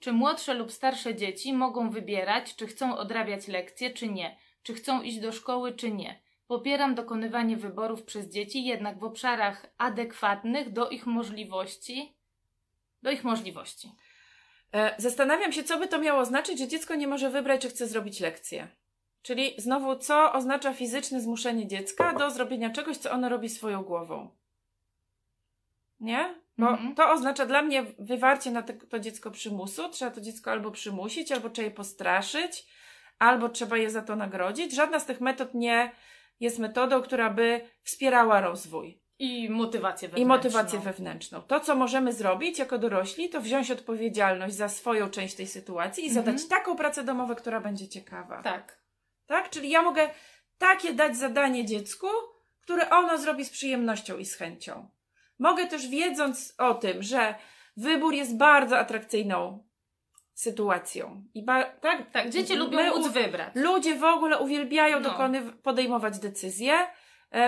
[0.00, 4.36] Czy młodsze lub starsze dzieci mogą wybierać, czy chcą odrabiać lekcje, czy nie?
[4.62, 6.20] Czy chcą iść do szkoły, czy nie?
[6.46, 12.14] Popieram dokonywanie wyborów przez dzieci, jednak w obszarach adekwatnych do ich możliwości.
[13.02, 13.92] Do ich możliwości.
[14.74, 17.86] E, zastanawiam się, co by to miało znaczyć, że dziecko nie może wybrać, czy chce
[17.86, 18.68] zrobić lekcję.
[19.22, 24.30] Czyli znowu, co oznacza fizyczne zmuszenie dziecka do zrobienia czegoś, co ono robi swoją głową.
[26.00, 26.34] Nie?
[26.58, 26.94] Bo mhm.
[26.94, 29.88] to oznacza dla mnie wywarcie na to dziecko przymusu.
[29.88, 32.66] Trzeba to dziecko albo przymusić, albo trzeba je postraszyć,
[33.18, 34.74] albo trzeba je za to nagrodzić.
[34.74, 35.92] Żadna z tych metod nie
[36.40, 39.03] jest metodą, która by wspierała rozwój.
[39.18, 40.34] I motywację wewnętrzną.
[40.34, 41.42] I motywację wewnętrzną.
[41.42, 46.08] To, co możemy zrobić jako dorośli, to wziąć odpowiedzialność za swoją część tej sytuacji i
[46.08, 46.24] mhm.
[46.26, 48.42] zadać taką pracę domową, która będzie ciekawa.
[48.42, 48.78] Tak.
[49.26, 49.50] Tak?
[49.50, 50.10] Czyli ja mogę
[50.58, 52.06] takie dać zadanie dziecku,
[52.60, 54.88] które ono zrobi z przyjemnością i z chęcią.
[55.38, 57.34] Mogę też wiedząc o tym, że
[57.76, 59.64] wybór jest bardzo atrakcyjną
[60.34, 61.24] sytuacją.
[61.34, 63.54] I ba- tak, tak, dzieci lubią móc wybrać.
[63.54, 65.10] Ludzie w ogóle uwielbiają no.
[65.10, 66.78] dokonyw- podejmować decyzje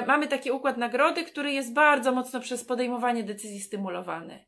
[0.07, 4.45] mamy taki układ nagrody, który jest bardzo mocno przez podejmowanie decyzji stymulowany.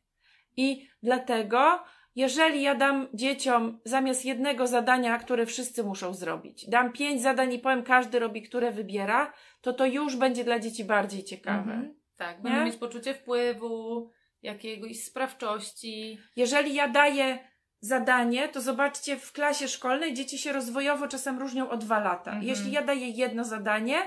[0.57, 1.83] I dlatego,
[2.15, 7.59] jeżeli ja dam dzieciom zamiast jednego zadania, które wszyscy muszą zrobić, dam pięć zadań i
[7.59, 11.73] powiem, każdy robi, które wybiera, to to już będzie dla dzieci bardziej ciekawe.
[11.73, 11.95] Mhm.
[12.17, 14.09] Tak, będą mieć poczucie wpływu,
[14.41, 16.19] jakiegoś sprawczości.
[16.35, 17.39] Jeżeli ja daję
[17.79, 22.31] zadanie, to zobaczcie, w klasie szkolnej dzieci się rozwojowo czasem różnią o dwa lata.
[22.31, 22.47] Mhm.
[22.47, 23.97] Jeśli ja daję jedno zadanie,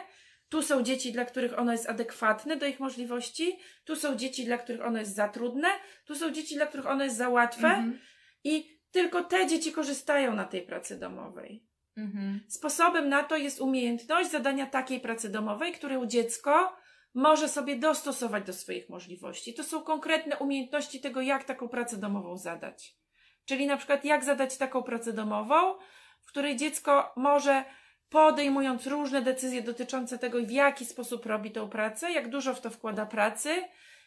[0.53, 4.59] tu są dzieci, dla których ono jest adekwatne do ich możliwości, tu są dzieci, dla
[4.59, 5.69] których ono jest za trudne,
[6.05, 7.99] tu są dzieci, dla których ono jest za łatwe mhm.
[8.45, 11.67] i tylko te dzieci korzystają na tej pracy domowej.
[11.97, 12.41] Mhm.
[12.49, 16.77] Sposobem na to jest umiejętność zadania takiej pracy domowej, którą dziecko
[17.15, 19.55] może sobie dostosować do swoich możliwości.
[19.55, 22.97] To są konkretne umiejętności tego, jak taką pracę domową zadać.
[23.45, 25.75] Czyli na przykład, jak zadać taką pracę domową,
[26.21, 27.65] w której dziecko może
[28.13, 32.71] podejmując różne decyzje dotyczące tego, w jaki sposób robi tą pracę, jak dużo w to
[32.71, 33.51] wkłada pracy,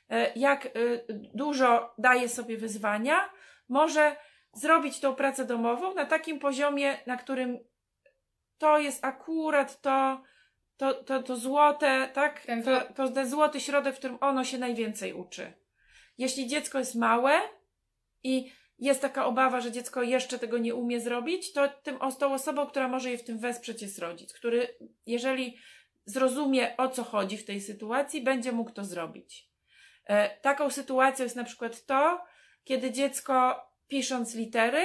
[0.10, 0.70] e, jak e,
[1.34, 3.30] dużo daje sobie wyzwania,
[3.70, 4.16] może
[4.54, 7.60] zrobić tą pracę domową na takim poziomie, na którym
[8.58, 10.22] to jest akurat to,
[10.78, 12.48] to, to, to złote, tak?
[12.66, 15.54] To, to ten złoty środek, w którym ono się najwięcej uczy.
[16.18, 17.42] Jeśli dziecko jest małe
[18.24, 22.66] i jest taka obawa, że dziecko jeszcze tego nie umie zrobić, to tym, tą osobą,
[22.66, 25.58] która może je w tym wesprzeć jest rodzic, który jeżeli
[26.06, 29.50] zrozumie o co chodzi w tej sytuacji, będzie mógł to zrobić.
[30.06, 32.22] E, taką sytuacją jest na przykład to,
[32.64, 33.56] kiedy dziecko
[33.88, 34.84] pisząc litery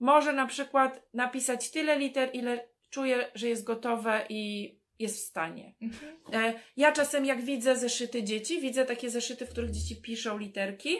[0.00, 5.74] może na przykład napisać tyle liter, ile czuje, że jest gotowe i jest w stanie.
[5.82, 6.16] Mhm.
[6.32, 10.96] E, ja czasem jak widzę zeszyty dzieci, widzę takie zeszyty, w których dzieci piszą literki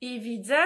[0.00, 0.56] i widzę,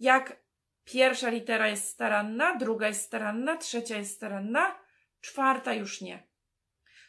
[0.00, 0.36] jak
[0.84, 4.78] pierwsza litera jest staranna, druga jest staranna, trzecia jest staranna,
[5.20, 6.30] czwarta już nie.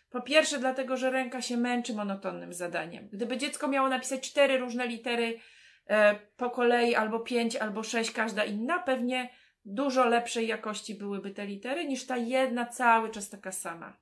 [0.10, 3.10] Po pierwsze, dlatego, że ręka się męczy monotonnym zadaniem.
[3.13, 5.39] Gdyby dziecko miało napisać cztery różne litery
[5.88, 9.30] e, po kolei, albo pięć, albo sześć, każda inna, pewnie
[9.65, 13.97] dużo lepszej jakości byłyby te litery, niż ta jedna cały czas taka sama.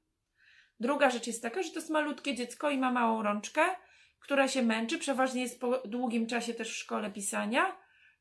[0.80, 3.62] Druga rzecz jest taka, że to jest malutkie dziecko i ma małą rączkę,
[4.20, 7.79] która się męczy, przeważnie jest po długim czasie też w szkole pisania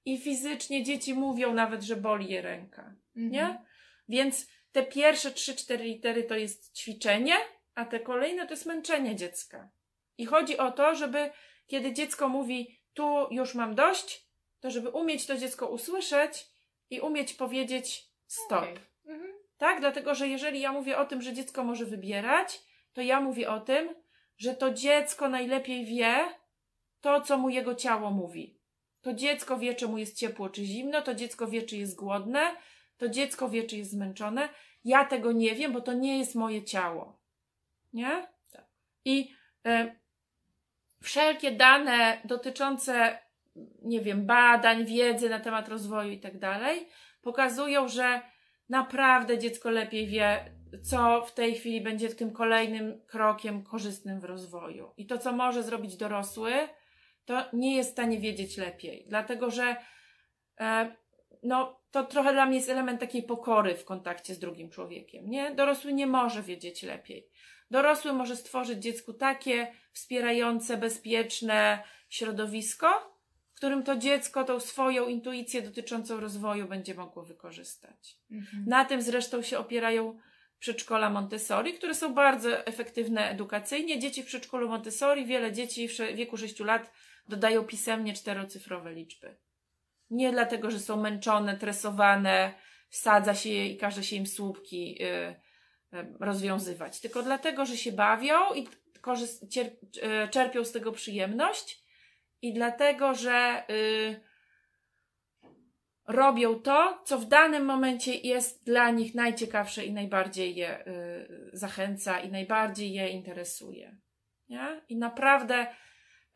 [0.09, 2.95] i fizycznie dzieci mówią nawet, że boli je ręka.
[3.17, 3.31] Mhm.
[3.33, 3.65] Nie?
[4.09, 7.35] Więc te pierwsze trzy, cztery litery to jest ćwiczenie,
[7.75, 9.71] a te kolejne to jest męczenie dziecka.
[10.19, 11.31] I chodzi o to, żeby
[11.67, 14.27] kiedy dziecko mówi, tu już mam dość,
[14.61, 16.47] to żeby umieć to dziecko usłyszeć
[16.91, 18.63] i umieć powiedzieć stop.
[18.63, 18.79] Okay.
[19.07, 19.33] Mhm.
[19.59, 19.81] Tak?
[19.81, 22.61] Dlatego, że jeżeli ja mówię o tym, że dziecko może wybierać,
[22.93, 23.95] to ja mówię o tym,
[24.37, 26.29] że to dziecko najlepiej wie
[27.01, 28.58] to, co mu jego ciało mówi.
[29.09, 32.41] To dziecko wie, czy mu jest ciepło, czy zimno, to dziecko wie, czy jest głodne,
[32.99, 34.49] to dziecko wie, czy jest zmęczone.
[34.85, 37.19] Ja tego nie wiem, bo to nie jest moje ciało.
[37.93, 38.27] Nie?
[38.53, 38.65] Tak.
[39.05, 39.35] I
[39.67, 39.97] y,
[41.03, 43.19] wszelkie dane dotyczące,
[43.83, 46.89] nie wiem, badań, wiedzy na temat rozwoju i tak dalej,
[47.23, 48.21] pokazują, że
[48.69, 54.93] naprawdę dziecko lepiej wie, co w tej chwili będzie tym kolejnym krokiem korzystnym w rozwoju.
[54.97, 56.53] I to, co może zrobić dorosły,
[57.29, 59.77] to nie jest w stanie wiedzieć lepiej, dlatego że
[60.61, 60.97] e,
[61.43, 65.31] no, to trochę dla mnie jest element takiej pokory w kontakcie z drugim człowiekiem.
[65.31, 65.55] Nie?
[65.55, 67.29] Dorosły nie może wiedzieć lepiej.
[67.71, 73.19] Dorosły może stworzyć dziecku takie wspierające, bezpieczne środowisko,
[73.53, 78.17] w którym to dziecko tą swoją intuicję dotyczącą rozwoju będzie mogło wykorzystać.
[78.31, 78.65] Mhm.
[78.67, 80.19] Na tym zresztą się opierają
[80.59, 83.99] przedszkola Montessori, które są bardzo efektywne edukacyjnie.
[83.99, 86.91] Dzieci w przedszkolu Montessori, wiele dzieci w wieku 6 lat
[87.29, 89.37] dodają pisemnie czterocyfrowe liczby.
[90.11, 92.55] Nie dlatego, że są męczone, tresowane,
[92.89, 97.93] wsadza się je i każe się im słupki y, y, rozwiązywać, tylko dlatego, że się
[97.93, 98.69] bawią i
[99.57, 101.85] y, czerpią z tego przyjemność
[102.43, 103.67] i dlatego, że
[106.07, 110.85] robią to, co w danym momencie jest dla nich najciekawsze i najbardziej je
[111.53, 113.97] zachęca i najbardziej je interesuje.
[114.49, 114.83] Nie?
[114.89, 115.67] I naprawdę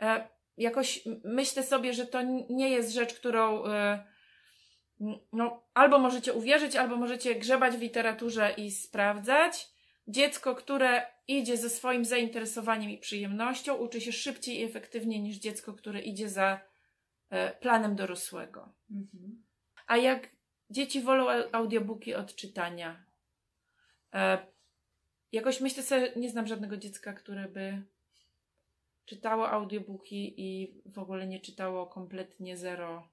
[0.03, 3.65] e, jakoś myślę sobie, że to nie jest rzecz, którą
[5.01, 9.69] n- no, albo możecie uwierzyć, albo możecie grzebać w literaturze i sprawdzać.
[10.09, 15.73] Dziecko, które idzie ze swoim zainteresowaniem i przyjemnością, uczy się szybciej i efektywniej niż dziecko,
[15.73, 16.61] które idzie za
[17.31, 18.73] e, planem dorosłego.
[18.91, 19.43] Mhm.
[19.87, 20.29] A jak
[20.71, 23.05] dzieci wolą au- audiobooki od czytania?
[24.15, 24.47] E,
[25.33, 27.83] jakoś myślę sobie, nie znam żadnego dziecka, które by
[29.05, 33.09] czytało audiobooki i w ogóle nie czytało kompletnie zero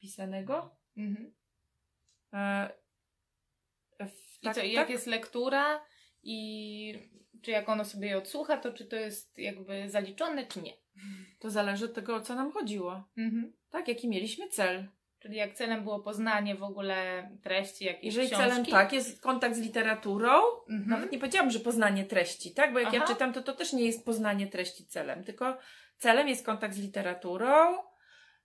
[0.00, 0.76] pisanego.
[0.96, 1.32] Mhm.
[2.32, 2.70] E,
[4.06, 4.90] w- I co, tak- jak tak?
[4.90, 5.84] jest lektura
[6.22, 7.08] i
[7.42, 10.72] czy jak ono sobie je odsłucha, to czy to jest jakby zaliczone, czy nie?
[11.38, 13.04] To zależy od tego, o co nam chodziło.
[13.16, 13.52] Mhm.
[13.70, 14.88] Tak, jaki mieliśmy cel.
[15.22, 18.48] Czyli jak celem było poznanie w ogóle treści jakiejś Jeżeli książki.
[18.48, 20.32] celem tak jest kontakt z literaturą,
[20.70, 20.88] Mhm.
[20.90, 22.72] Nawet nie powiedziałam, że poznanie treści, tak?
[22.72, 23.12] Bo jak ja Aha.
[23.12, 25.56] czytam, to to też nie jest poznanie treści celem, tylko
[25.98, 27.78] celem jest kontakt z literaturą,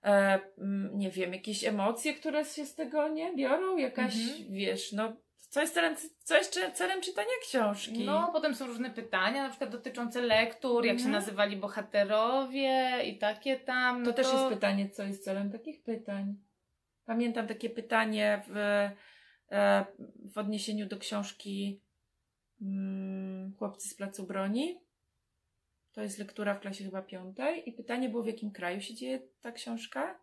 [0.04, 4.52] e, mm, nie wiem, jakieś emocje, które się z tego nie biorą, jakaś, Mhm.
[4.52, 5.12] wiesz, no,
[5.50, 8.04] co jest celem, co jest celem czytania książki?
[8.04, 11.12] No, potem są różne pytania, na przykład dotyczące lektur, jak się Mhm.
[11.22, 14.04] nazywali bohaterowie i takie tam.
[14.04, 16.34] to No też jest pytanie, co jest celem takich pytań.
[17.08, 18.56] Pamiętam takie pytanie w,
[19.50, 19.86] e,
[20.32, 21.80] w odniesieniu do książki
[22.62, 24.80] mm, Chłopcy z Placu Broni.
[25.92, 27.68] To jest lektura w klasie chyba piątej.
[27.68, 30.20] I pytanie było, w jakim kraju się dzieje ta książka.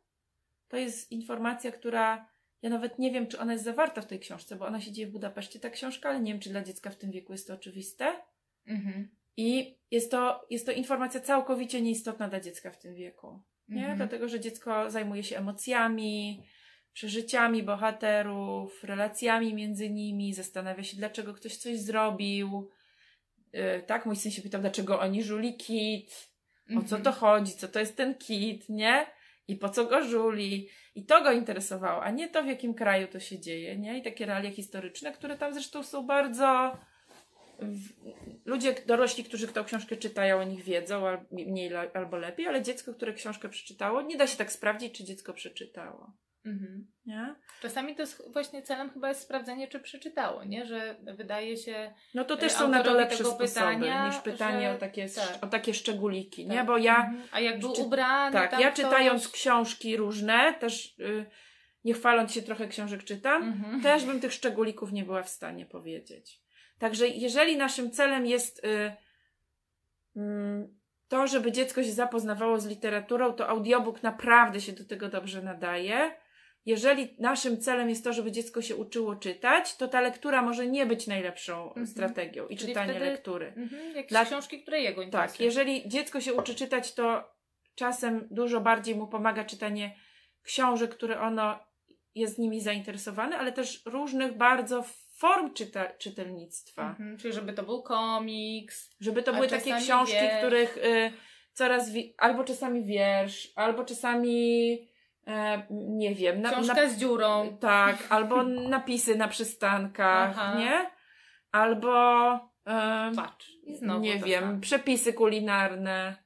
[0.67, 2.29] To jest informacja, która
[2.61, 5.07] ja nawet nie wiem, czy ona jest zawarta w tej książce, bo ona się dzieje
[5.07, 7.53] w Budapeszcie, ta książka, ale nie wiem, czy dla dziecka w tym wieku jest to
[7.53, 8.13] oczywiste.
[8.67, 9.09] Mhm.
[9.37, 13.41] I jest to, jest to informacja całkowicie nieistotna dla dziecka w tym wieku.
[13.69, 13.81] Nie?
[13.81, 13.97] Mhm.
[13.97, 16.43] Dlatego, że dziecko zajmuje się emocjami,
[16.95, 22.69] przeżyciami bohaterów, relacjami między nimi, zastanawia się, dlaczego ktoś coś zrobił.
[23.53, 26.29] Yy, tak, mój syn się pytał, dlaczego oni żuli kit,
[26.69, 27.03] o co Mhm.
[27.03, 29.05] to chodzi, co to jest ten kit, nie?
[29.47, 30.69] I po co go żuli.
[30.95, 33.97] I to go interesowało, a nie to, w jakim kraju to się dzieje, nie?
[33.97, 36.77] I takie realia historyczne, które tam zresztą są bardzo...
[38.45, 43.13] Ludzie dorośli, którzy tę książkę czytają, o nich wiedzą, mniej albo lepiej, ale dziecko, które
[43.13, 46.11] książkę przeczytało, nie da się tak sprawdzić, czy dziecko przeczytało.
[46.45, 46.87] Mhm.
[47.05, 47.35] Nie?
[47.61, 50.65] Czasami to jest właśnie celem chyba jest sprawdzenie, czy przeczytało, nie?
[50.65, 51.93] Że wydaje się.
[52.13, 54.77] No to też Y, są na to lepsze tego sposoby pytania, niż pytanie że- o,
[54.77, 55.43] takie, tak.
[55.43, 56.55] o takie szczególiki, nie?
[56.57, 56.65] Tak.
[56.65, 56.95] Bo ja...
[56.97, 57.21] Mhm.
[57.31, 58.33] A jak był Czy- ubrany.
[58.33, 58.85] Tak, ja ktoś...
[58.85, 61.25] czytając książki różne, też y,
[61.83, 63.81] nie chwaląc się trochę książek czytam, Mhm.
[63.81, 66.41] też bym tych szczególików nie była w stanie powiedzieć.
[66.79, 68.91] Także jeżeli naszym celem jest y,
[70.15, 70.75] mm,
[71.07, 76.24] to, żeby dziecko się zapoznawało z literaturą, to audiobook naprawdę się do tego dobrze nadaje.
[76.65, 80.85] Jeżeli naszym celem jest to, żeby dziecko się uczyło czytać, to ta lektura może nie
[80.85, 81.87] być najlepszą Mhm.
[81.87, 83.53] strategią i Czyli czytanie wtedy- lektury.
[83.57, 83.95] Mhm.
[83.95, 85.45] Jakieś Dla- książki, które jego Tak, interesują.
[85.45, 87.31] jeżeli dziecko się uczy czytać, to
[87.75, 89.95] czasem dużo bardziej mu pomaga czytanie
[90.43, 91.59] książek, które ono
[92.15, 94.83] jest nimi zainteresowane, ale też różnych bardzo
[95.17, 96.89] form czyta- czytelnictwa.
[96.89, 97.17] Mhm.
[97.17, 98.89] Czyli żeby to był komiks.
[98.99, 100.37] Żeby to były takie książki, wiersz.
[100.37, 101.11] których y,
[101.53, 104.87] coraz albo czasami wiersz, albo czasami
[105.27, 107.57] e, nie wiem, na, Książka na, z dziurą.
[107.61, 110.59] tak, albo napisy na przystankach, Aha.
[110.59, 110.89] nie?
[111.51, 112.33] Albo
[112.65, 113.51] em, Patrz.
[113.99, 114.59] Nie wiem, samo.
[114.59, 116.23] przepisy kulinarne.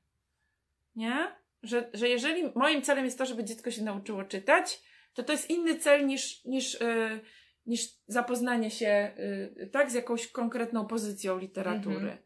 [0.96, 1.36] Nie?
[1.64, 4.82] Że, że jeżeli moim celem jest to, żeby dziecko się nauczyło czytać,
[5.14, 7.20] to to jest inny cel niż, niż, y,
[7.66, 9.12] niż zapoznanie się
[9.60, 11.96] y, tak z jakąś konkretną pozycją literatury.
[11.96, 12.18] Mhm.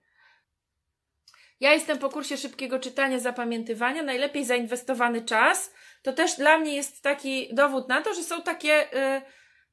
[1.60, 4.04] Ja jestem po kursie szybkiego czytania, zapamiętywania.
[4.04, 5.74] Najlepiej zainwestowany czas.
[6.04, 9.22] To też dla mnie jest taki dowód na to, że są takie y,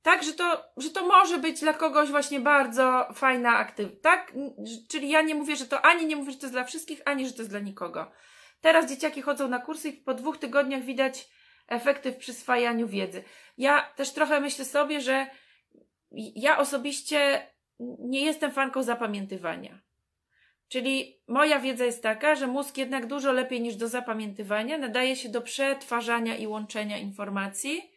[0.03, 4.33] tak, że to, że to może być dla kogoś właśnie bardzo fajna aktywność, tak?
[4.89, 7.27] Czyli ja nie mówię, że to ani nie mówię, że to jest dla wszystkich, ani
[7.27, 8.13] że to jest dla nikogo.
[8.61, 11.29] Teraz dzieciaki chodzą na kursy i po dwóch tygodniach widać
[11.69, 13.25] efekty w przyswajaniu wiedzy.
[13.59, 15.27] Ja też trochę myślę sobie, że
[16.35, 17.47] ja osobiście
[17.99, 19.79] nie jestem fanką zapamiętywania.
[20.71, 25.29] Czyli moja wiedza jest taka, że mózg jednak dużo lepiej niż do zapamiętywania nadaje się
[25.29, 27.91] do przetwarzania i łączenia informacji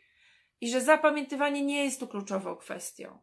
[0.61, 3.19] i że zapamiętywanie nie jest tu kluczową kwestią.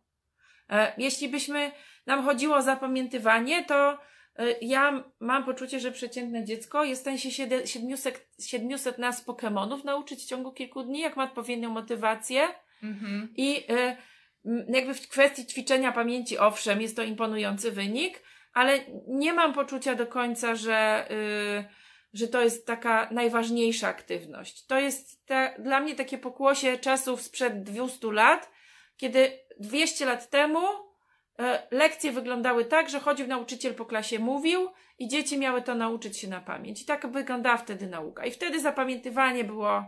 [0.68, 1.72] E, jeśli byśmy
[2.07, 3.98] nam chodziło o zapamiętywanie, to e,
[4.62, 7.30] ja mam poczucie, że przeciętne dziecko jest w stanie się
[7.66, 12.48] 700, 700 nas Pokemonów nauczyć w ciągu kilku dni, jak ma odpowiednią motywację.
[12.82, 13.28] Mhm.
[13.36, 13.96] I e,
[14.68, 18.22] jakby w kwestii ćwiczenia pamięci, owszem, jest to imponujący wynik,
[18.53, 18.78] ale
[19.09, 21.64] nie mam poczucia do końca, że, yy,
[22.12, 24.66] że to jest taka najważniejsza aktywność.
[24.66, 25.26] To jest
[25.59, 28.51] dla mnie takie pokłosie czasów sprzed 200 lat,
[28.96, 30.61] kiedy 200 lat temu
[31.38, 36.18] yy, lekcje wyglądały tak, że chodził nauczyciel po klasie, mówił i dzieci miały to nauczyć
[36.18, 36.82] się na pamięć.
[36.82, 38.24] I tak wyglądała wtedy nauka.
[38.24, 39.84] I wtedy zapamiętywanie było,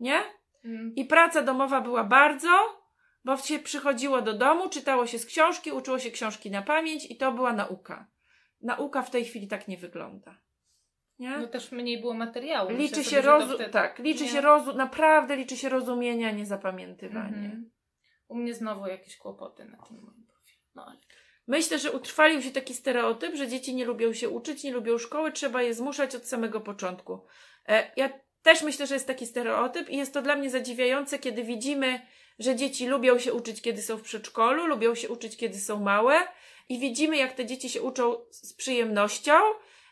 [0.00, 0.22] nie?
[0.64, 0.94] Mm.
[0.96, 2.81] I praca domowa była bardzo,
[3.24, 7.16] bo się przychodziło do domu, czytało się z książki, uczyło się książki na pamięć i
[7.16, 8.06] to była nauka.
[8.60, 10.38] Nauka w tej chwili tak nie wygląda.
[11.18, 11.38] Nie?
[11.38, 12.70] No też mniej było materiału.
[12.70, 13.70] Liczy się rozum, wtedy...
[13.70, 14.30] tak, liczy nie?
[14.30, 17.36] się rozum, naprawdę liczy się rozumienie, a nie zapamiętywanie.
[17.36, 17.70] Mhm.
[18.28, 20.62] U mnie znowu jakieś kłopoty na tym moim profilu.
[20.74, 20.98] No ale...
[21.46, 25.32] Myślę, że utrwalił się taki stereotyp, że dzieci nie lubią się uczyć, nie lubią szkoły,
[25.32, 27.26] trzeba je zmuszać od samego początku.
[27.68, 28.10] E, ja
[28.42, 32.06] też myślę, że jest taki stereotyp i jest to dla mnie zadziwiające, kiedy widzimy
[32.38, 36.14] że dzieci lubią się uczyć, kiedy są w przedszkolu, lubią się uczyć, kiedy są małe
[36.68, 39.32] i widzimy, jak te dzieci się uczą z przyjemnością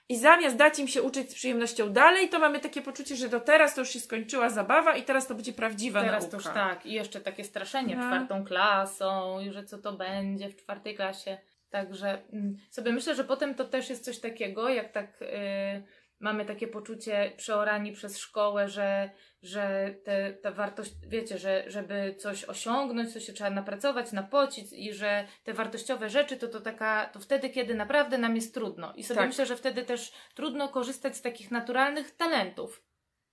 [0.09, 3.41] i zamiast dać im się uczyć z przyjemnością dalej, to mamy takie poczucie, że do
[3.41, 6.30] teraz to już się skończyła zabawa i teraz to będzie prawdziwa teraz nauka.
[6.30, 6.86] Teraz to już tak.
[6.86, 8.03] I jeszcze takie straszenie no.
[8.03, 11.38] czwartą klasą i że co to będzie w czwartej klasie.
[11.70, 15.20] Także mm, sobie myślę, że potem to też jest coś takiego, jak tak...
[15.20, 19.11] Yy, mamy takie poczucie przeorani przez szkołę, że,
[19.43, 24.93] że te, ta wartość, wiecie, że żeby coś osiągnąć, to się trzeba napracować, napocić i
[24.93, 28.93] że te wartościowe rzeczy to, to taka, to wtedy, kiedy naprawdę nam jest trudno.
[28.95, 29.29] I sobie tak.
[29.29, 32.83] myślę, że wtedy też trudno korzystać z takich naturalnych talentów.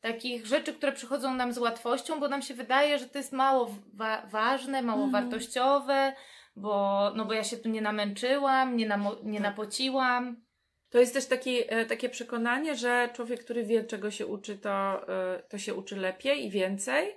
[0.01, 3.75] Takich rzeczy, które przychodzą nam z łatwością, bo nam się wydaje, że to jest mało
[3.93, 5.23] wa ważne, mało mhm.
[5.23, 6.13] wartościowe,
[6.55, 10.46] bo, no bo ja się tu nie namęczyłam, nie, namo- nie napociłam.
[10.89, 14.69] To jest też taki, e, takie przekonanie, że człowiek, który wie, czego się uczy, to,
[15.09, 17.15] e, to się uczy lepiej i więcej,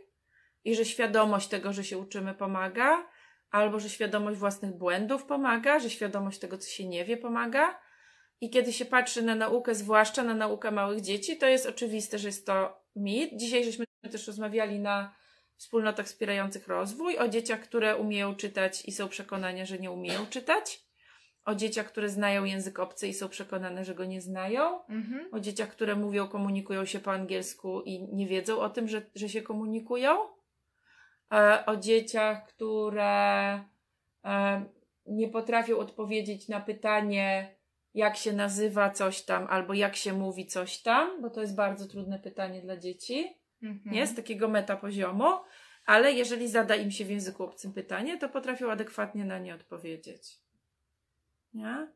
[0.64, 3.06] i że świadomość tego, że się uczymy, pomaga,
[3.50, 7.80] albo że świadomość własnych błędów pomaga, że świadomość tego, co się nie wie, pomaga.
[8.40, 12.28] I kiedy się patrzy na naukę, zwłaszcza na naukę małych dzieci, to jest oczywiste, że
[12.28, 13.30] jest to mit.
[13.36, 15.14] Dzisiaj żeśmy też rozmawiali na
[15.56, 20.89] wspólnotach wspierających rozwój o dzieciach, które umieją czytać i są przekonania, że nie umieją czytać
[21.50, 25.28] o dzieciach, które znają język obcy i są przekonane, że go nie znają, mhm.
[25.32, 29.28] o dzieciach, które mówią, komunikują się po angielsku i nie wiedzą o tym, że, że
[29.28, 30.18] się komunikują,
[31.32, 33.52] e, o dzieciach, które
[34.24, 34.64] e,
[35.06, 37.56] nie potrafią odpowiedzieć na pytanie,
[37.94, 41.88] jak się nazywa coś tam, albo jak się mówi coś tam, bo to jest bardzo
[41.88, 43.26] trudne pytanie dla dzieci,
[43.62, 43.94] mhm.
[43.94, 44.06] nie?
[44.06, 45.26] Z takiego metapoziomu,
[45.86, 50.39] ale jeżeli zada im się w języku obcym pytanie, to potrafią adekwatnie na nie odpowiedzieć.
[51.54, 51.88] Nie?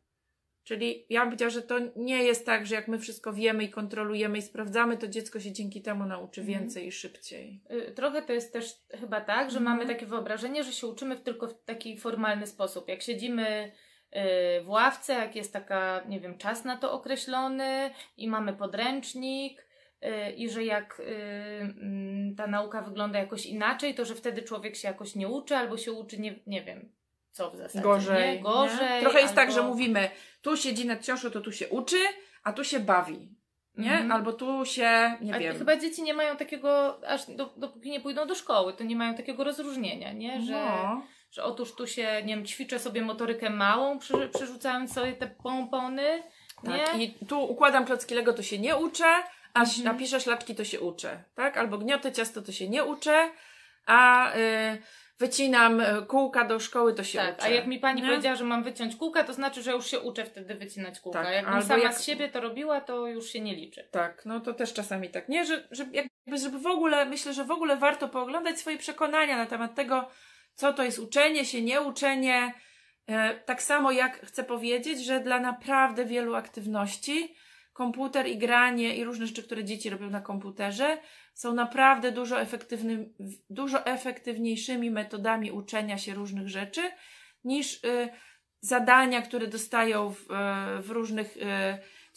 [0.64, 3.70] Czyli ja bym powiedziała, że to nie jest tak, że jak my wszystko wiemy i
[3.70, 6.60] kontrolujemy i sprawdzamy, to dziecko się dzięki temu nauczy mhm.
[6.60, 7.60] więcej i szybciej.
[7.70, 9.64] Y, trochę to jest też chyba tak, że mhm.
[9.64, 12.88] mamy takie wyobrażenie, że się uczymy tylko w taki formalny sposób.
[12.88, 13.72] Jak siedzimy
[14.60, 19.66] y, w ławce, jak jest taka, nie wiem, czas na to określony i mamy podręcznik
[20.04, 21.02] y, i że jak
[21.80, 25.76] mm, ta nauka wygląda jakoś inaczej, to że wtedy człowiek się jakoś nie uczy albo
[25.76, 26.92] się uczy, nie, nie wiem,
[27.34, 27.80] co w zasadzie.
[27.80, 28.36] Gorzej.
[28.36, 28.42] Nie?
[28.42, 28.94] Gorzej.
[28.94, 29.00] Nie?
[29.00, 29.40] Trochę jest albo...
[29.40, 30.10] tak, że mówimy,
[30.42, 31.98] tu siedzi nad książką, to tu się uczy,
[32.44, 33.28] a tu się bawi.
[33.76, 33.92] Nie?
[33.92, 34.12] Mm.
[34.12, 35.58] Albo tu się, nie a wiem.
[35.58, 39.14] Chyba dzieci nie mają takiego, aż do, dopóki nie pójdą do szkoły, to nie mają
[39.14, 40.42] takiego rozróżnienia, nie?
[40.42, 41.06] Że, no.
[41.30, 46.22] że otóż tu się, nie wiem, ćwiczę sobie motorykę małą, przy, przerzucając sobie te pompony,
[46.62, 46.84] nie?
[46.84, 47.00] Tak.
[47.00, 49.06] I tu układam klocki Lego, to się nie uczę,
[49.54, 49.70] a mm.
[49.84, 51.56] napiszę szlaczki, to się uczę, tak?
[51.56, 53.30] Albo gniotę ciasto, to się nie uczę,
[53.86, 54.32] a...
[54.36, 54.78] Yy,
[55.24, 57.46] wycinam e, kółka do szkoły, to się tak, uczę.
[57.46, 58.08] A jak mi pani nie?
[58.08, 61.22] powiedziała, że mam wyciąć kółka, to znaczy, że już się uczę wtedy wycinać kółka.
[61.22, 61.94] Tak, jak sama jak...
[61.94, 63.88] z siebie to robiła, to już się nie liczy.
[63.90, 65.28] Tak, no to też czasami tak.
[65.28, 69.36] Nie, że, że jakby, żeby w ogóle, myślę, że w ogóle warto pooglądać swoje przekonania
[69.36, 70.08] na temat tego,
[70.54, 72.54] co to jest uczenie się, nieuczenie.
[73.06, 77.34] E, tak samo jak chcę powiedzieć, że dla naprawdę wielu aktywności
[77.72, 80.98] komputer i granie i różne rzeczy, które dzieci robią na komputerze,
[81.34, 82.36] są naprawdę dużo,
[83.50, 86.82] dużo efektywniejszymi metodami uczenia się różnych rzeczy
[87.44, 88.08] niż y,
[88.60, 91.40] zadania, które dostają w, y, w różnych y,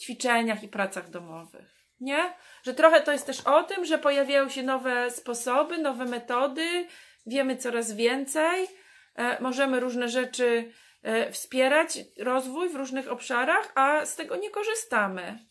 [0.00, 1.78] ćwiczeniach i pracach domowych.
[2.00, 2.34] Nie?
[2.62, 6.86] Że trochę to jest też o tym, że pojawiają się nowe sposoby, nowe metody,
[7.26, 8.66] wiemy coraz więcej,
[9.14, 15.48] e, możemy różne rzeczy e, wspierać, rozwój w różnych obszarach, a z tego nie korzystamy.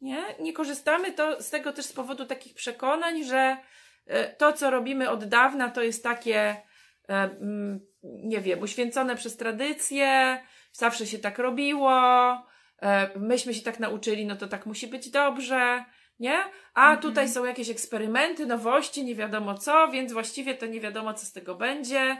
[0.00, 0.24] Nie?
[0.40, 3.56] Nie korzystamy to z tego też z powodu takich przekonań, że
[4.06, 6.56] e, to, co robimy od dawna, to jest takie, e,
[7.08, 10.38] mm, nie wiem, uświęcone przez tradycję,
[10.72, 11.92] zawsze się tak robiło,
[12.82, 15.84] e, myśmy się tak nauczyli, no to tak musi być dobrze,
[16.18, 16.38] nie?
[16.74, 17.00] A Mhm.
[17.00, 21.32] tutaj są jakieś eksperymenty, nowości, nie wiadomo co, więc właściwie to nie wiadomo, co z
[21.32, 22.16] tego będzie,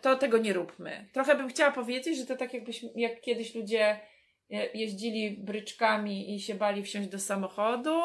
[0.00, 1.08] to tego nie róbmy.
[1.12, 4.00] Trochę bym chciała powiedzieć, że to tak jakbyśmy, jak kiedyś ludzie
[4.74, 8.00] jeździli bryczkami i się bali wsiąść do samochodu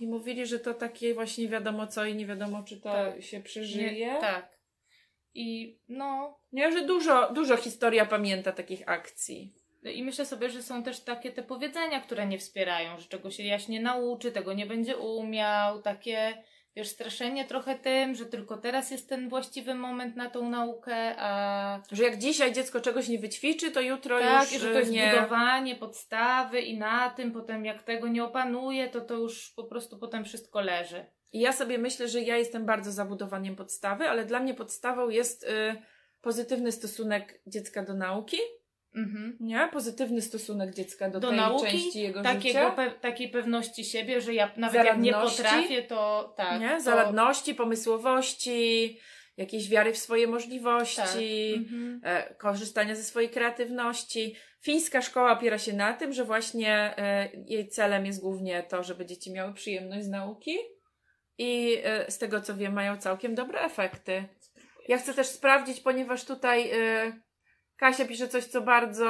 [0.00, 3.22] i mówili, że to takie właśnie wiadomo co i nie wiadomo, czy to Tak.
[3.22, 3.92] się przeżyje.
[3.92, 4.58] Nie, tak.
[5.34, 9.54] I no, Nie, że dużo, dużo historia pamięta takich akcji.
[9.94, 13.42] I myślę sobie, że są też takie te powiedzenia, które nie wspierają, że czego się
[13.42, 16.42] jaśnie nauczy, tego nie będzie umiał, takie,
[16.76, 21.80] wiesz, straszenie trochę tym, że tylko teraz jest ten właściwy moment na tą naukę, a
[21.92, 24.92] Że jak dzisiaj dziecko czegoś nie wyćwiczy, to jutro tak, już i że to jest
[24.92, 25.10] nie...
[25.10, 29.98] budowanie podstawy i na tym potem jak tego nie opanuje, to to już po prostu
[29.98, 31.06] potem wszystko leży.
[31.32, 35.08] I ja sobie myślę, że ja jestem bardzo za budowaniem podstawy, ale dla mnie podstawą
[35.08, 35.46] jest y,
[36.20, 38.36] pozytywny stosunek dziecka do nauki,
[38.94, 39.36] Mhm.
[39.40, 39.68] nie?
[39.72, 42.74] Pozytywny stosunek dziecka do, Do tej nauki, części jego Takiego, życia.
[42.76, 46.60] pe- takiej pewności siebie, że ja nawet jak nie potrafię, to tak.
[46.60, 46.68] nie?
[46.76, 48.98] to, Zaradności, pomysłowości,
[49.36, 52.00] jakiejś wiary w swoje możliwości, Mhm.
[52.04, 54.34] e, korzystania ze swojej kreatywności.
[54.60, 59.06] Fińska szkoła opiera się na tym, że właśnie e, jej celem jest głównie to, żeby
[59.06, 60.56] dzieci miały przyjemność z nauki
[61.38, 64.24] i e, z tego co wiem, mają całkiem dobre efekty.
[64.88, 67.12] Ja chcę też sprawdzić, ponieważ tutaj e,
[67.82, 69.06] Kasia pisze coś, co bardzo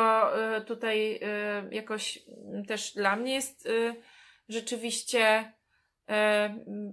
[0.57, 2.19] e, tutaj e, jakoś
[2.55, 3.95] m, też dla mnie jest e,
[4.49, 5.53] rzeczywiście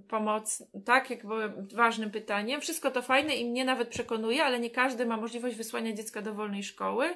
[0.08, 2.60] pomoc, tak, jakby ważnym pytaniem.
[2.60, 6.34] Wszystko to fajne i mnie nawet przekonuje, ale nie każdy ma możliwość wysłania dziecka do
[6.34, 7.14] wolnej szkoły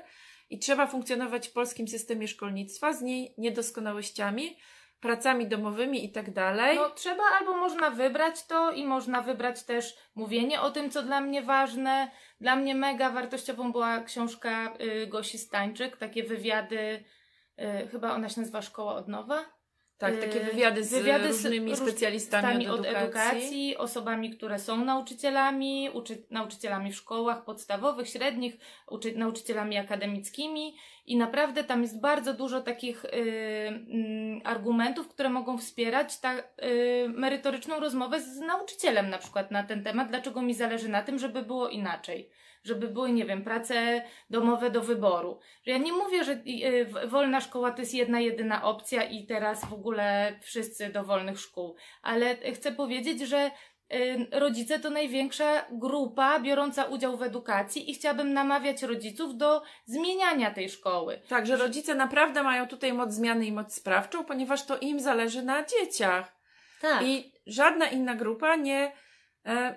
[0.50, 4.56] i trzeba funkcjonować w polskim systemie szkolnictwa z jej niedoskonałościami,
[5.04, 6.76] pracami domowymi i tak dalej.
[6.76, 11.20] No trzeba albo można wybrać to i można wybrać też mówienie o tym, co dla
[11.20, 12.10] mnie ważne.
[12.40, 17.04] Dla mnie mega wartościową była książka y, Gosi Stańczyk, takie wywiady,
[17.58, 19.53] y, chyba ona się nazywa Szkoła od nowa.
[19.98, 23.02] Tak, takie y, wywiady z wywiady z różnymi róż- specjalistami od od edukacji.
[23.04, 28.56] edukacji, osobami, które są nauczycielami, uczy, nauczycielami w szkołach podstawowych, średnich,
[28.90, 30.76] uczy, nauczycielami akademickimi
[31.06, 36.42] i naprawdę tam jest bardzo dużo takich y, mm, argumentów, które mogą wspierać ta, y,
[37.08, 41.42] merytoryczną rozmowę z nauczycielem na przykład na ten temat, dlaczego mi zależy na tym, żeby
[41.42, 42.30] było inaczej.
[42.64, 45.38] Żeby były, nie wiem, prace domowe do wyboru.
[45.66, 49.64] Że ja nie mówię, że y, wolna szkoła to jest jedna, jedyna opcja i teraz
[49.64, 51.76] w ogóle wszyscy do wolnych szkół.
[52.02, 53.50] Ale chcę powiedzieć, że
[53.94, 60.50] y, rodzice to największa grupa biorąca udział w edukacji i chciałabym namawiać rodziców do zmieniania
[60.50, 61.20] tej szkoły.
[61.28, 65.42] Tak, że rodzice naprawdę mają tutaj moc zmiany i moc sprawczą, ponieważ to im zależy
[65.42, 66.44] na dzieciach.
[66.80, 67.02] Tak.
[67.02, 68.92] I żadna inna grupa nie,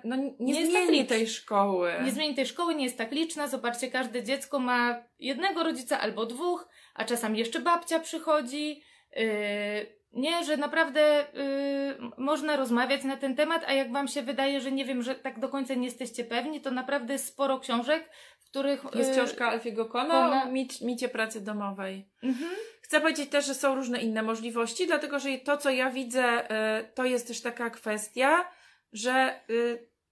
[0.04, 1.92] no, nie, Nie tak zmieni tej szkoły.
[2.04, 3.48] nie zmieni tej szkoły, nie jest tak liczna.
[3.48, 8.82] Zobaczcie, każde dziecko ma jednego rodzica albo dwóch, a czasami jeszcze babcia przychodzi.
[9.16, 14.60] Yy, nie, że naprawdę yy, można rozmawiać na ten temat, a jak Wam się wydaje,
[14.60, 18.10] że nie wiem, że tak do końca nie jesteście pewni, to naprawdę jest sporo książek,
[18.40, 18.84] w których.
[18.94, 22.08] Jest yy, książka Alfiego Kona o mic, micie pracy domowej.
[22.22, 22.50] Mhm.
[22.82, 26.84] Chcę powiedzieć też, że są różne inne możliwości, dlatego że to, co ja widzę, e,
[26.94, 28.44] to jest też taka kwestia,
[28.92, 29.40] że e,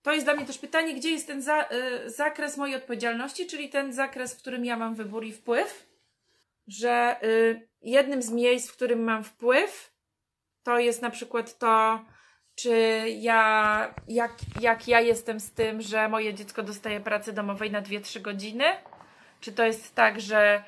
[0.02, 3.68] to jest dla mnie też pytanie, gdzie jest ten za, e, zakres mojej odpowiedzialności, czyli
[3.68, 5.86] ten zakres, w którym ja mam wybór i wpływ,
[6.66, 7.16] że e,
[7.82, 9.92] jednym z miejsc, w którym mam wpływ,
[10.62, 12.04] to jest na przykład to,
[12.54, 17.82] czy ja, jak, jak ja jestem z tym, że moje dziecko dostaje pracy domowej na
[17.82, 18.64] 2-3 godziny,
[19.40, 20.64] czy to jest tak, że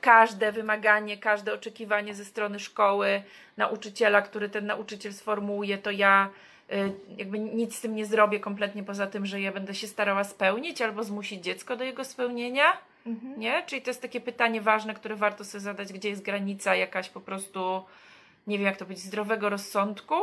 [0.00, 3.22] każde wymaganie, każde oczekiwanie ze strony szkoły,
[3.56, 6.30] nauczyciela, który ten nauczyciel sformułuje, to ja
[7.16, 10.82] jakby nic z tym nie zrobię kompletnie poza tym, że ja będę się starała spełnić
[10.82, 12.64] albo zmusić dziecko do jego spełnienia,
[13.06, 13.40] Mhm.
[13.40, 13.62] nie?
[13.66, 17.20] Czyli to jest takie pytanie ważne, które warto sobie zadać, gdzie jest granica jakaś po
[17.20, 17.82] prostu,
[18.46, 20.14] nie wiem jak to powiedzieć, zdrowego rozsądku,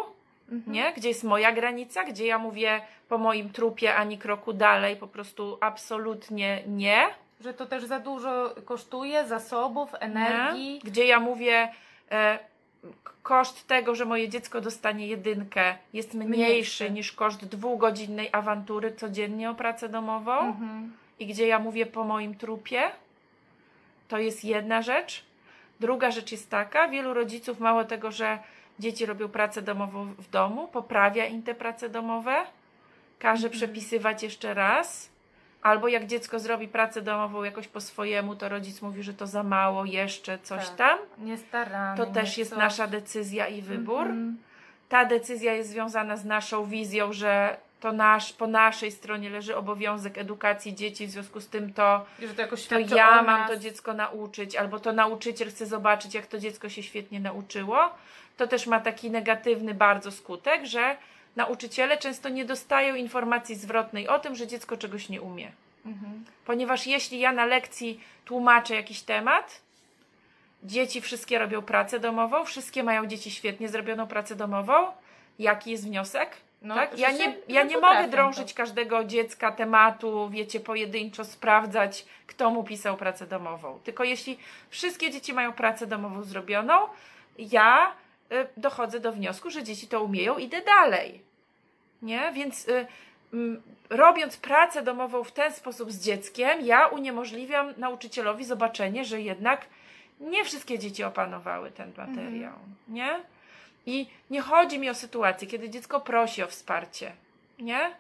[0.52, 0.72] Mhm.
[0.74, 0.94] nie?
[0.94, 5.58] Gdzie jest moja granica, gdzie ja mówię po moim trupie ani kroku dalej, po prostu
[5.62, 7.08] absolutnie nie.
[7.42, 10.74] Że to też za dużo kosztuje zasobów, energii.
[10.74, 10.80] Nie?
[10.80, 11.72] Gdzie ja mówię,
[12.12, 12.40] e,
[13.24, 16.92] koszt tego, że moje dziecko dostanie jedynkę jest mniejszy, Mniejszy.
[16.92, 20.94] niż koszt dwugodzinnej awantury codziennie o pracę domową Mhm.
[21.20, 22.82] i gdzie ja mówię po moim trupie,
[24.08, 25.24] to jest jedna rzecz.
[25.80, 28.40] Druga rzecz jest taka, wielu rodziców mało tego, że
[28.80, 32.36] dzieci robią pracę domową w domu, poprawia im te prace domowe,
[33.20, 33.52] każe Mhm.
[33.52, 35.10] przepisywać jeszcze raz,
[35.68, 39.44] albo jak dziecko zrobi pracę domową jakoś po swojemu, to rodzic mówi, że to za
[39.44, 40.76] mało, jeszcze coś Tak.
[40.76, 41.00] tam.
[41.18, 41.98] Nie staramy.
[41.98, 42.60] To też jest coś.
[42.60, 44.02] nasza decyzja i wybór.
[44.02, 44.38] Mhm.
[44.90, 50.18] Ta decyzja jest związana z naszą wizją, że to nasz, po naszej stronie leży obowiązek
[50.18, 52.06] edukacji dzieci, w związku z tym to
[52.36, 56.40] to jakoś to ja mam to dziecko nauczyć, albo to nauczyciel chce zobaczyć, jak to
[56.40, 57.90] dziecko się świetnie nauczyło,
[58.38, 60.98] to też ma taki negatywny bardzo skutek, że
[61.38, 65.52] nauczyciele często nie dostają informacji zwrotnej o tym, że dziecko czegoś nie umie.
[65.86, 66.26] Mhm.
[66.46, 69.62] Ponieważ jeśli ja na lekcji tłumaczę jakiś temat,
[70.64, 74.74] dzieci wszystkie robią pracę domową, wszystkie mają dzieci świetnie zrobioną pracę domową,
[75.40, 76.38] jaki jest wniosek?
[76.62, 77.00] No, tak?
[77.00, 78.58] Ja nie, ja nie mogę drążyć to.
[78.58, 83.80] każdego dziecka tematu, wiecie, pojedynczo sprawdzać, kto mu pisał pracę domową.
[83.84, 84.38] Tylko jeśli
[84.70, 86.74] wszystkie dzieci mają pracę domową zrobioną,
[87.38, 87.92] ja
[88.32, 91.27] y, dochodzę do wniosku, że dzieci to umieją, idę dalej.
[92.02, 92.32] Nie?
[92.34, 92.88] Więc y,
[93.90, 99.66] robiąc pracę domową w ten sposób z dzieckiem, ja uniemożliwiam nauczycielowi zobaczenie, że jednak
[100.20, 102.54] nie wszystkie dzieci opanowały ten materiał.
[102.88, 103.20] Nie?
[103.86, 107.12] I nie chodzi mi o sytuację, kiedy dziecko prosi o wsparcie,
[107.60, 107.92] nie?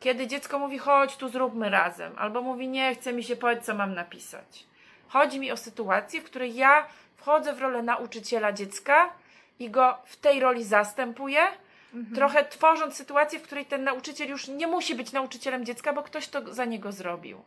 [0.00, 3.74] Kiedy dziecko mówi, chodź, tu zróbmy razem, albo mówi, nie, chce mi się, powiedz, co
[3.74, 4.66] mam napisać.
[5.08, 6.86] Chodzi mi o sytuację, w której ja
[7.16, 9.10] wchodzę w rolę nauczyciela dziecka
[9.58, 11.40] i go w tej roli zastępuję,
[11.94, 12.16] Mhm.
[12.16, 16.28] trochę tworząc sytuację, w której ten nauczyciel już nie musi być nauczycielem dziecka, bo ktoś
[16.28, 17.42] to za niego zrobił.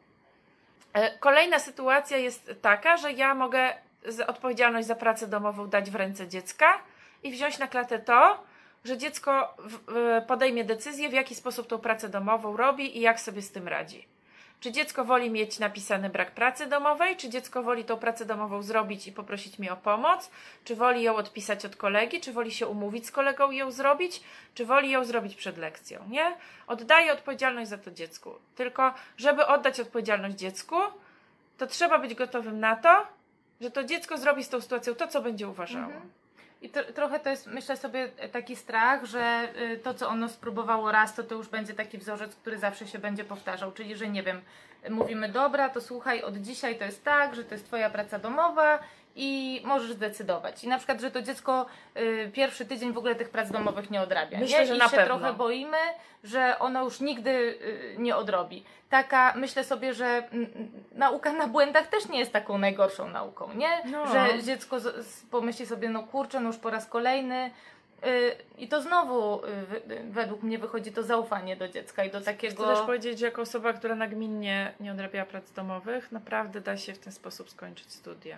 [0.93, 3.73] E, Kolejna sytuacja jest taka, że ja mogę
[4.27, 6.79] odpowiedzialność za pracę domową dać w ręce dziecka
[7.23, 8.43] i wziąć na klatę to,
[8.85, 9.57] że dziecko
[10.27, 14.12] podejmie decyzję, w jaki sposób tą pracę domową robi i jak sobie z tym radzi.
[14.64, 19.07] Czy dziecko woli mieć napisany brak pracy domowej, czy dziecko woli tą pracę domową zrobić
[19.07, 20.32] i poprosić mnie o pomoc,
[20.64, 24.22] czy woli ją odpisać od kolegi, czy woli się umówić z kolegą i ją zrobić,
[24.53, 26.36] czy woli ją zrobić przed lekcją, nie?
[26.68, 28.32] Oddaję odpowiedzialność za to dziecku.
[28.55, 30.76] Tylko, żeby oddać odpowiedzialność dziecku,
[31.57, 33.07] to trzeba być gotowym na to,
[33.61, 35.86] że to dziecko zrobi z tą sytuacją to, co będzie uważało.
[35.86, 36.22] Mhm.
[36.64, 41.16] I trochę to jest, myślę sobie, taki strach, że y, to, co ono spróbowało raz,
[41.16, 43.72] to to już będzie taki wzorzec, który zawsze się będzie powtarzał.
[43.72, 44.41] Czyli, że nie wiem,
[44.89, 48.80] mówimy, dobra, to słuchaj, od dzisiaj to jest tak, że to jest Twoja praca domowa
[49.16, 50.64] i możesz zdecydować.
[50.64, 51.66] I na przykład, że to dziecko
[51.97, 54.39] y, pierwszy tydzień w ogóle tych prac domowych nie odrabia.
[54.39, 54.66] Myślę, nie?
[54.66, 55.05] że I na się pewno.
[55.05, 55.78] trochę boimy,
[56.24, 58.64] że ono już nigdy y, nie odrobi.
[58.89, 63.53] Taka, myślę sobie, że mm, mm, nauka na błędach też nie jest taką najgorszą nauką,
[63.53, 63.91] nie?
[63.91, 64.07] No.
[64.07, 67.51] Że dziecko z, z, pomyśli sobie, no kurczę, no już po raz kolejny.
[68.05, 69.49] Y, I to znowu y,
[70.09, 72.64] według mnie wychodzi to zaufanie do dziecka i do takiego.
[72.64, 76.93] Chcę też powiedzieć, że jako osoba, która nagminnie nie odrabiała prac domowych, naprawdę da się
[76.93, 78.38] w ten sposób skończyć studia.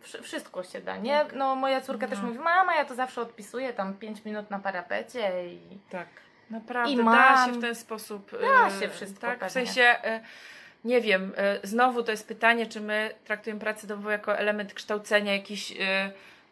[0.00, 1.18] Wszy- Wszystko się da, nie?
[1.24, 1.32] Tak.
[1.34, 2.24] No moja córka też No.
[2.26, 5.58] mówi, mama, ja to zawsze odpisuję tam 5 minut na parapecie i
[5.90, 6.08] Tak.
[6.50, 8.30] Naprawdę I da mam- się w ten sposób.
[8.40, 9.48] Da e, się wszystko Tak, pewnie.
[9.48, 10.20] w sensie, e,
[10.84, 15.32] nie wiem, e, znowu to jest pytanie, czy my traktujemy pracę domową jako element kształcenia
[15.32, 15.72] jakiś,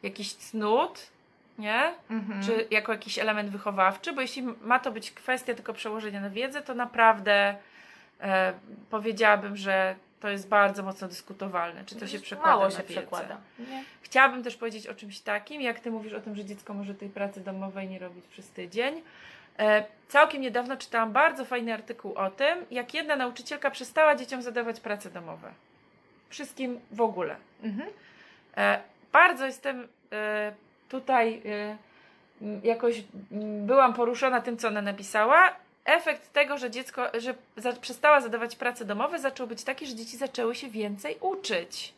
[0.03, 1.07] jakiś cnót,
[1.59, 1.95] nie?
[2.11, 2.43] mhm.
[2.43, 6.62] Czy jako jakiś element wychowawczy, bo jeśli ma to być kwestia tylko przełożenia na wiedzę,
[6.62, 7.57] to naprawdę
[8.20, 8.53] e,
[8.91, 12.93] powiedziałabym, że to jest bardzo mocno dyskutowalne, czy to się przekłada mało na się wiedzę.
[12.93, 13.41] przekłada.
[13.59, 13.85] Nie?
[14.03, 17.09] Chciałabym też powiedzieć o czymś takim, jak ty mówisz o tym, że dziecko może tej
[17.09, 19.03] pracy domowej nie robić przez tydzień.
[19.59, 24.81] E, całkiem niedawno czytałam bardzo fajny artykuł o tym, jak jedna nauczycielka przestała dzieciom zadawać
[24.81, 25.53] prace domowe.
[26.29, 27.37] Wszystkim w ogóle.
[27.62, 27.89] Mhm.
[28.57, 28.81] E,
[29.12, 30.53] bardzo jestem e,
[30.89, 31.77] tutaj e,
[32.64, 33.05] jakoś
[33.61, 35.57] byłam poruszona tym, co ona napisała.
[35.85, 40.16] Efekt tego, że dziecko, że za, przestała zadawać prace domowe, zaczął być taki, że dzieci
[40.16, 41.93] zaczęły się więcej uczyć.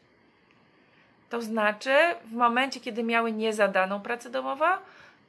[1.31, 4.65] To znaczy, w momencie, kiedy miały niezadaną pracę domową,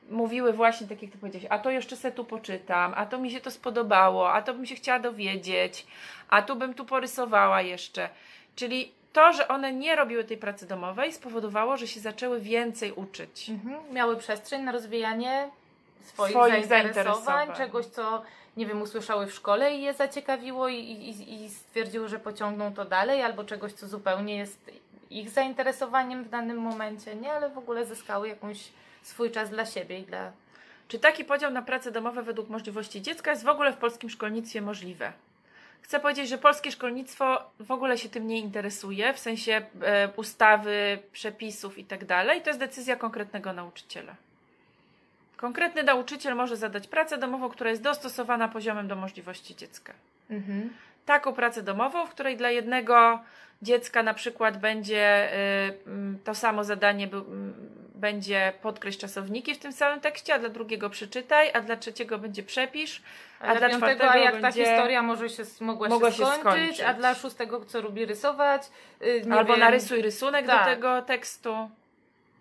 [0.10, 3.32] mówiły właśnie tak, jak ty powiedziałeś, a to jeszcze se tu poczytam, a to mi
[3.32, 5.88] się to spodobało, a to bym się chciała dowiedzieć,
[6.30, 8.10] a tu bym tu porysowała jeszcze.
[8.56, 13.50] Czyli to, że one nie robiły tej pracy domowej, spowodowało, że się zaczęły więcej uczyć.
[13.50, 13.94] Mhm.
[13.94, 15.50] Miały przestrzeń na rozwijanie
[16.04, 17.58] swoich, Swoich zainteresowań, zainteresowań.
[17.58, 18.22] czegoś, co
[18.58, 22.86] nie wiem, usłyszały w szkole i je zaciekawiło i, i, i stwierdziły, że pociągną to
[22.86, 24.72] dalej, albo czegoś, co zupełnie jest
[25.10, 27.32] ich zainteresowaniem w danym momencie, nie?
[27.32, 28.70] Ale w ogóle zyskały jakąś
[29.04, 30.32] swój czas dla siebie i dla...
[30.88, 34.62] Czy taki podział na prace domowe według możliwości dziecka jest w ogóle w polskim szkolnictwie
[34.62, 35.14] możliwe?
[35.84, 41.00] chcę powiedzieć, że polskie szkolnictwo w ogóle się tym nie interesuje, w sensie e, ustawy,
[41.12, 42.06] przepisów i tak.
[42.44, 44.16] To jest decyzja konkretnego nauczyciela.
[45.38, 49.94] Konkretny nauczyciel może zadać pracę domową, która jest dostosowana poziomem do możliwości dziecka.
[50.30, 50.74] Mhm.
[51.06, 53.20] Taką pracę domową, w której dla jednego
[53.62, 57.54] dziecka na przykład będzie y, mm, to samo zadanie mm,
[57.96, 62.44] będzie podkreśl czasowniki w tym samym tekście, a dla drugiego przeczytaj, a dla trzeciego będzie
[62.44, 63.02] przepisz,
[63.40, 66.12] A, A dla dla piątego, a czwartego jak ta będzie- historia może się, mogła, mogła
[66.12, 66.82] się, się skończyć, skończyć.
[66.82, 68.62] a dla szóstego, co lubi rysować,
[69.02, 70.60] y, albo wiem, narysuj rysunek Tak.
[70.60, 71.70] do tego tekstu.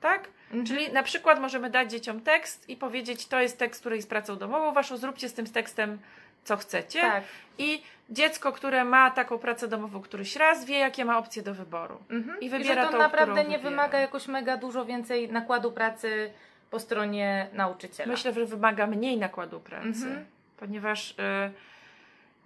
[0.00, 0.28] Tak?
[0.52, 0.66] Mhm.
[0.66, 4.36] Czyli na przykład możemy dać dzieciom tekst i powiedzieć, to jest tekst, który jest pracą
[4.36, 5.98] domową waszą, zróbcie z tym tekstem
[6.44, 7.00] co chcecie.
[7.00, 7.24] Tak.
[7.58, 11.98] I dziecko, które ma taką pracę domową któryś raz, wie, jakie ma opcje do wyboru.
[12.10, 12.40] Mhm.
[12.40, 13.70] I I wybiera że to tą, naprawdę nie wybiera.
[13.70, 16.30] wymaga jakoś mega dużo więcej nakładu pracy
[16.70, 18.12] po stronie nauczyciela.
[18.12, 20.24] Myślę, że wymaga mniej nakładu pracy, Mhm.
[20.56, 21.14] ponieważ y,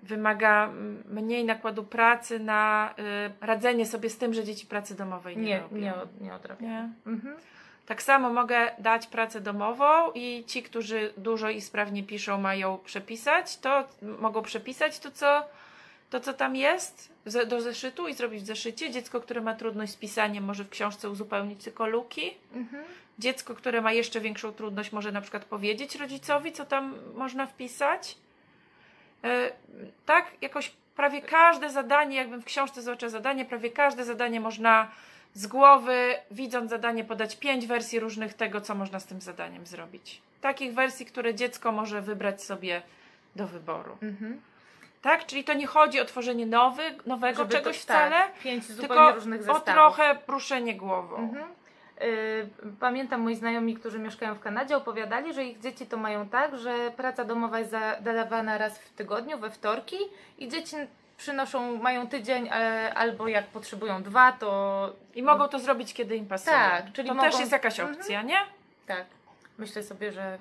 [0.03, 0.71] wymaga
[1.09, 2.95] mniej nakładu pracy na
[3.43, 5.77] y, radzenie sobie z tym, że dzieci pracy domowej nie, nie, robią.
[5.77, 6.71] nie, nie odrabiam.
[6.71, 6.89] Nie?
[7.13, 7.37] Mhm.
[7.87, 13.57] Tak samo mogę dać pracę domową i ci, którzy dużo i sprawnie piszą, mają przepisać,
[13.57, 15.45] to mogą przepisać to, co,
[16.11, 17.13] to, co tam jest
[17.47, 18.91] do zeszytu i zrobić w zeszycie.
[18.91, 22.35] Dziecko, które ma trudność z pisaniem, może w książce uzupełnić tylko luki.
[22.55, 22.85] Mhm.
[23.19, 28.17] Dziecko, które ma jeszcze większą trudność, może na przykład powiedzieć rodzicowi, co tam można wpisać.
[29.25, 29.53] E,
[30.07, 34.91] tak, jakoś prawie każde zadanie, jakbym w książce zobaczyła zadanie, prawie każde zadanie można
[35.35, 40.21] z głowy, widząc zadanie, podać pięć wersji różnych tego, co można z tym zadaniem zrobić.
[40.41, 42.83] Takich wersji, które dziecko może wybrać sobie
[43.37, 43.97] do wyboru.
[44.03, 44.41] Mhm.
[45.03, 45.27] Tak?
[45.27, 48.89] Czyli to nie chodzi o tworzenie nowy, nowego Żeby to- czegoś tak, wcale, pięć zupełnie
[48.89, 49.65] tylko różnych o zestawów.
[49.65, 51.17] trochę ruszenie głową.
[51.17, 51.47] Mhm.
[52.03, 52.49] Y,
[52.81, 56.91] Pamiętam moi znajomi, którzy mieszkają w Kanadzie, opowiadali, że ich dzieci to mają tak, że
[56.97, 59.97] praca domowa jest zadawana raz w tygodniu, we wtorki
[60.39, 60.77] i dzieci
[61.17, 66.27] przynoszą, mają tydzień e, albo jak potrzebują dwa, to I mogą to zrobić, kiedy im
[66.27, 66.57] pasuje.
[66.57, 67.99] Tak, czyli to mogą- też jest jakaś Mhm.
[68.01, 68.39] opcja, nie?
[68.87, 69.05] tak.
[69.59, 70.39] Myślę sobie, że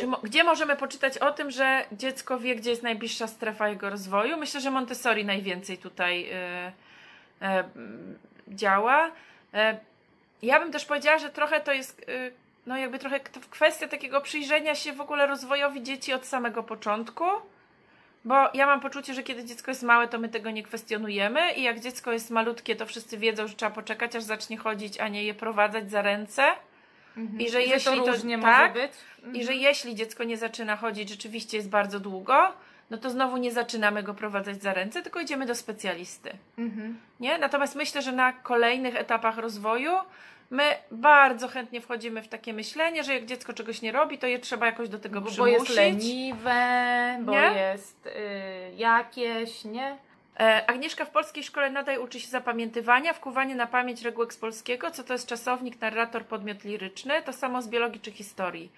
[0.00, 3.90] Czy mo- gdzie możemy poczytać o tym, że dziecko wie, gdzie jest najbliższa strefa jego
[3.90, 4.36] rozwoju?
[4.36, 9.06] Myślę, że Montessori najwięcej tutaj y, y, działa.
[9.08, 9.10] Y,
[10.42, 12.32] ja bym też powiedziała, że trochę to jest, y,
[12.66, 13.20] no jakby trochę
[13.50, 17.24] kwestia takiego przyjrzenia się w ogóle rozwojowi dzieci od samego początku.
[18.24, 21.62] Bo ja mam poczucie, że kiedy dziecko jest małe, to my tego nie kwestionujemy i
[21.62, 25.24] jak dziecko jest malutkie, to wszyscy wiedzą, że trzeba poczekać, aż zacznie chodzić, a nie
[25.24, 26.44] je prowadzać za ręce.
[27.38, 28.92] I że jeśli to to- różnie tak, może być.
[29.18, 29.36] Mhm.
[29.36, 32.52] I że jeśli dziecko nie zaczyna chodzić, rzeczywiście jest bardzo długo,
[32.90, 36.30] no to znowu nie zaczynamy go prowadzać za ręce, tylko idziemy do specjalisty.
[36.58, 37.00] Mhm.
[37.20, 37.38] Nie?
[37.38, 39.92] Natomiast myślę, że na kolejnych etapach rozwoju
[40.50, 44.38] my bardzo chętnie wchodzimy w takie myślenie, że jak dziecko czegoś nie robi, to je
[44.38, 45.58] trzeba jakoś do tego Bo, bo przymusić.
[45.58, 47.52] jest leniwe, bo Nie?
[47.72, 48.10] jest y,
[48.76, 49.96] jakieś, nie?
[50.40, 54.90] E, Agnieszka w polskiej szkole nadal uczy się zapamiętywania, wkuwanie na pamięć regułek z polskiego,
[54.90, 58.72] co to jest czasownik, narrator, podmiot liryczny, to samo z biologii czy historii.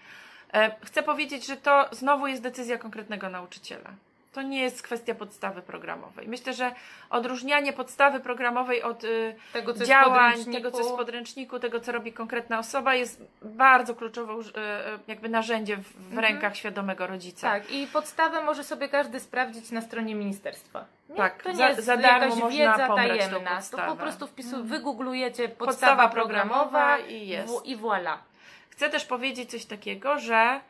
[0.54, 3.90] E, Chcę powiedzieć, że to znowu jest decyzja konkretnego nauczyciela.
[4.32, 6.28] To nie jest kwestia podstawy programowej.
[6.28, 6.72] Myślę, że
[7.10, 12.12] odróżnianie podstawy programowej od y, Tego, działań, tego, co jest w podręczniku, tego, co robi
[12.12, 14.50] konkretna osoba, jest bardzo kluczową y, y,
[15.06, 16.18] jakby narzędziem w, w Mhm.
[16.20, 17.50] rękach świadomego rodzica.
[17.50, 20.84] Tak, i podstawę może sobie każdy sprawdzić na stronie ministerstwa.
[21.08, 21.16] Nie?
[21.16, 23.60] Tak, to nie za- jest za darmo jakaś można wiedza tajemna.
[23.70, 24.66] To po prostu wpisu, Mhm.
[24.66, 27.54] wygooglujecie podstawa, Podstawa programowa programowa i jest.
[27.62, 28.16] w- i voilà.
[28.70, 30.60] Chcę też powiedzieć coś takiego, że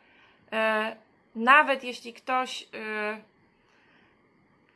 [0.53, 0.97] e,
[1.37, 2.67] nawet jeśli ktoś e,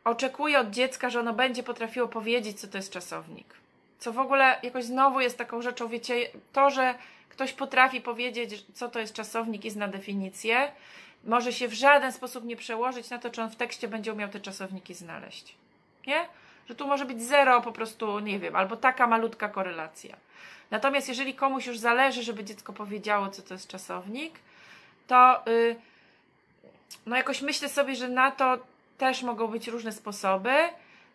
[0.06, 3.54] oczekuje od dziecka, że ono będzie potrafiło powiedzieć, co to jest czasownik,
[3.98, 6.94] co w ogóle jakoś znowu jest taką rzeczą, wiecie, to, że
[7.28, 10.72] ktoś potrafi powiedzieć, co to jest czasownik i zna definicję,
[11.24, 14.28] może się w żaden sposób nie przełożyć na to, czy on w tekście będzie umiał
[14.28, 15.54] te czasowniki znaleźć.
[16.06, 16.28] Nie?
[16.68, 20.16] Że tu może być zero po prostu, nie wiem, albo taka malutka korelacja.
[20.70, 24.34] Natomiast jeżeli komuś już zależy, żeby dziecko powiedziało, co to jest czasownik,
[25.06, 25.76] to y,
[27.06, 28.58] no jakoś myślę sobie, że na to
[28.98, 30.54] też mogą być różne sposoby,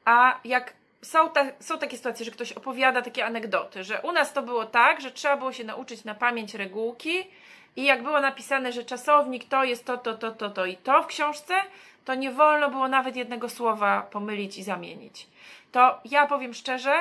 [0.06, 4.34] a jak są, ta, są takie sytuacje, że ktoś opowiada takie anegdoty, że u nas
[4.34, 7.28] to było tak, że trzeba było się nauczyć na pamięć regułki
[7.76, 11.04] i jak było napisane, że czasownik to jest to, to, to, to, to i to
[11.04, 11.54] w książce,
[12.06, 15.28] to nie wolno było nawet jednego słowa pomylić i zamienić.
[15.72, 16.94] To ja powiem szczerze,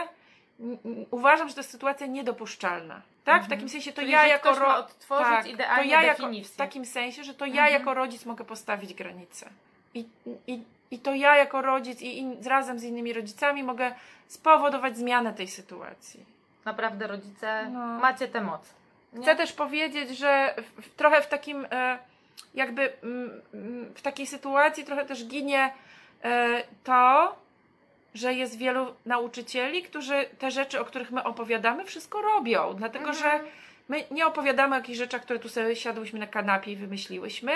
[1.10, 3.02] uważam, że to jest sytuacja niedopuszczalna.
[3.24, 3.34] Tak?
[3.34, 3.50] W Mhm.
[3.50, 6.28] takim sensie to Czyli, ja jako ktoś ma ro- odtworzyć tak, idealnie to ja jako,
[6.44, 7.72] w takim sensie, że to ja Mhm.
[7.72, 9.50] jako rodzic mogę postawić granicę.
[9.94, 10.04] I,
[10.46, 13.94] i, I to ja jako rodzic i in, razem z innymi rodzicami mogę
[14.28, 16.24] spowodować zmianę tej sytuacji.
[16.64, 17.78] Naprawdę rodzice, No.
[17.86, 18.74] macie tę moc.
[19.12, 19.22] Nie?
[19.22, 21.98] Chcę też powiedzieć, że w, w, trochę w takim e,
[22.54, 25.72] jakby mm, mm, w takiej sytuacji trochę też ginie
[26.24, 27.34] e, to,
[28.14, 32.74] że jest wielu nauczycieli, którzy te rzeczy, o których my opowiadamy, wszystko robią.
[32.74, 33.18] Dlatego, Mhm.
[33.18, 33.50] że
[33.90, 37.52] my nie opowiadamy o jakichś rzeczach, które tu sobie siadłyśmy na kanapie i wymyśliłyśmy,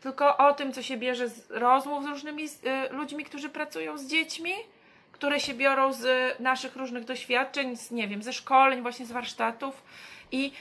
[0.00, 3.98] tylko o tym, co się bierze z rozmów z różnymi z, y, ludźmi, którzy pracują
[3.98, 4.52] z dziećmi,
[5.12, 9.12] które się biorą z y, naszych różnych doświadczeń, z, nie wiem, ze szkoleń, właśnie z
[9.12, 9.82] warsztatów.
[10.32, 10.52] I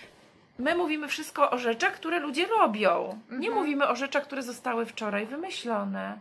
[0.59, 3.19] my mówimy wszystko o rzeczach, które ludzie robią.
[3.29, 3.53] Nie Mhm.
[3.53, 6.19] mówimy o rzeczach, które zostały wczoraj wymyślone.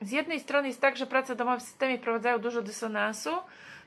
[0.00, 3.30] Z jednej strony jest tak, że prace domowe w systemie wprowadzają dużo dysonansu,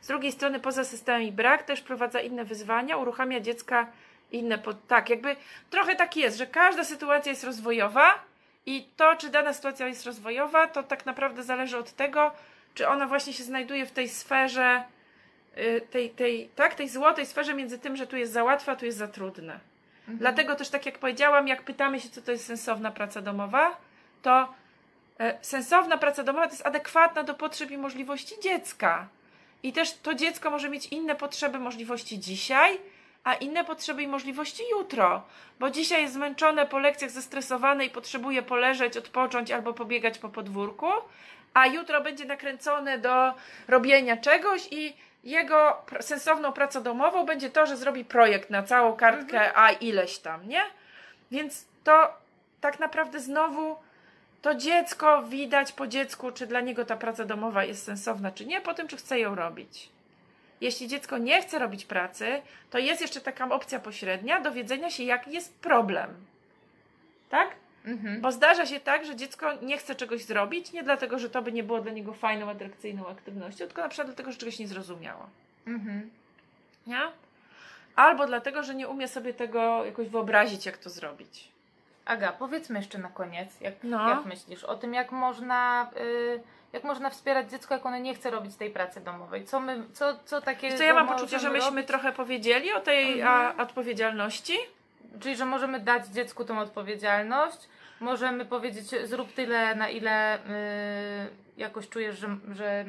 [0.02, 3.88] z drugiej strony poza systemem i brak też wprowadza inne wyzwania, uruchamia dziecka
[4.32, 4.88] inne pod...
[4.88, 5.36] Tak, jakby
[5.70, 8.20] trochę tak jest, że każda sytuacja jest rozwojowa
[8.66, 12.32] i to, czy dana sytuacja jest rozwojowa, to tak naprawdę zależy od tego,
[12.74, 14.84] czy ona właśnie się znajduje w tej sferze,
[15.58, 18.76] y, tej, tej, tak, tej złotej sferze między tym, że tu jest za łatwe, a
[18.76, 19.60] tu jest za trudne.
[19.99, 20.18] Mhm.
[20.18, 23.78] Dlatego też, tak jak powiedziałam, jak pytamy się, co to jest sensowna praca domowa,
[24.22, 24.54] to
[25.20, 29.08] e, sensowna praca domowa to jest adekwatna do potrzeb i możliwości dziecka.
[29.64, 32.80] I też to dziecko może mieć inne potrzeby, możliwości dzisiaj,
[33.24, 35.24] a inne potrzeby i możliwości jutro.
[35.59, 40.88] Bo dzisiaj jest zmęczone po lekcjach, zestresowane i potrzebuje poleżeć, odpocząć albo pobiegać po podwórku,
[41.53, 43.34] a jutro będzie nakręcone do
[43.68, 44.93] robienia czegoś i
[45.24, 50.47] jego sensowną pracą domową będzie to, że zrobi projekt na całą kartkę, a ileś tam,
[50.47, 50.62] nie?
[51.32, 52.14] Więc to
[52.62, 53.76] tak naprawdę znowu
[54.42, 58.62] to dziecko widać po dziecku, czy dla niego ta praca domowa jest sensowna, czy nie,
[58.62, 59.89] po tym, czy chce ją robić.
[60.62, 65.32] Jeśli dziecko nie chce robić pracy, to jest jeszcze taka opcja pośrednia dowiedzenia się, jaki
[65.32, 66.10] jest problem.
[67.30, 67.56] Tak?
[67.86, 68.22] Mhm.
[68.22, 71.52] Bo zdarza się tak, że dziecko nie chce czegoś zrobić, nie dlatego, że to by
[71.52, 75.30] nie było dla niego fajną, atrakcyjną aktywnością, tylko na przykład dlatego, że czegoś nie zrozumiało.
[75.68, 76.10] Mhm.
[76.88, 77.02] Nie?
[77.96, 81.52] Albo dlatego, że nie umie sobie tego jakoś wyobrazić, jak to zrobić.
[82.06, 84.10] Aga, powiedzmy jeszcze na koniec, jak, No.
[84.10, 86.41] jak myślisz o tym, jak można, y,
[86.74, 89.45] jak można wspierać dziecko, jak ono nie chce robić tej pracy domowej?
[89.45, 91.88] Co my, co, co takie Co ja mam poczucie, że myśmy robić?
[91.88, 93.60] trochę powiedzieli o tej Mhm.
[93.60, 94.58] a, odpowiedzialności.
[95.20, 100.39] Czyli, że możemy dać dziecku tą odpowiedzialność, możemy powiedzieć, zrób tyle, na ile y,
[101.58, 102.86] jakoś czujesz, że, że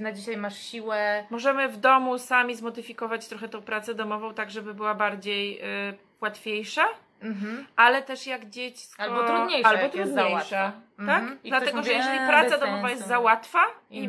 [0.00, 1.24] na dzisiaj masz siłę.
[1.30, 6.84] Możemy w domu sami zmodyfikować trochę tą pracę domową, tak żeby była bardziej y, łatwiejsza,
[7.22, 7.66] Mhm.
[7.76, 9.02] ale też jak dziecko...
[9.02, 9.88] Albo trudniejsza, albo
[10.30, 10.72] łatwa.
[10.96, 11.20] tak?
[11.22, 11.38] Mhm.
[11.44, 12.94] I Dlatego, że jeżeli "Eee, praca domowa sensu".
[12.96, 13.60] jest za łatwa
[13.90, 14.08] I i,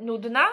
[0.00, 0.46] nudna,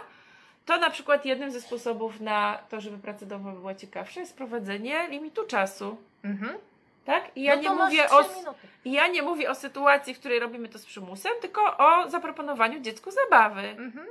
[0.65, 5.07] to na przykład jednym ze sposobów na to, żeby praca domowa była ciekawsza jest wprowadzenie
[5.07, 5.97] limitu czasu.
[6.23, 6.57] Mhm.
[7.05, 7.23] Tak?
[7.35, 8.23] I ja no nie mówię o...
[8.85, 13.11] ja nie mówię o sytuacji, w której robimy to z przymusem, tylko o zaproponowaniu dziecku
[13.11, 13.61] zabawy.
[13.61, 14.07] Mhm.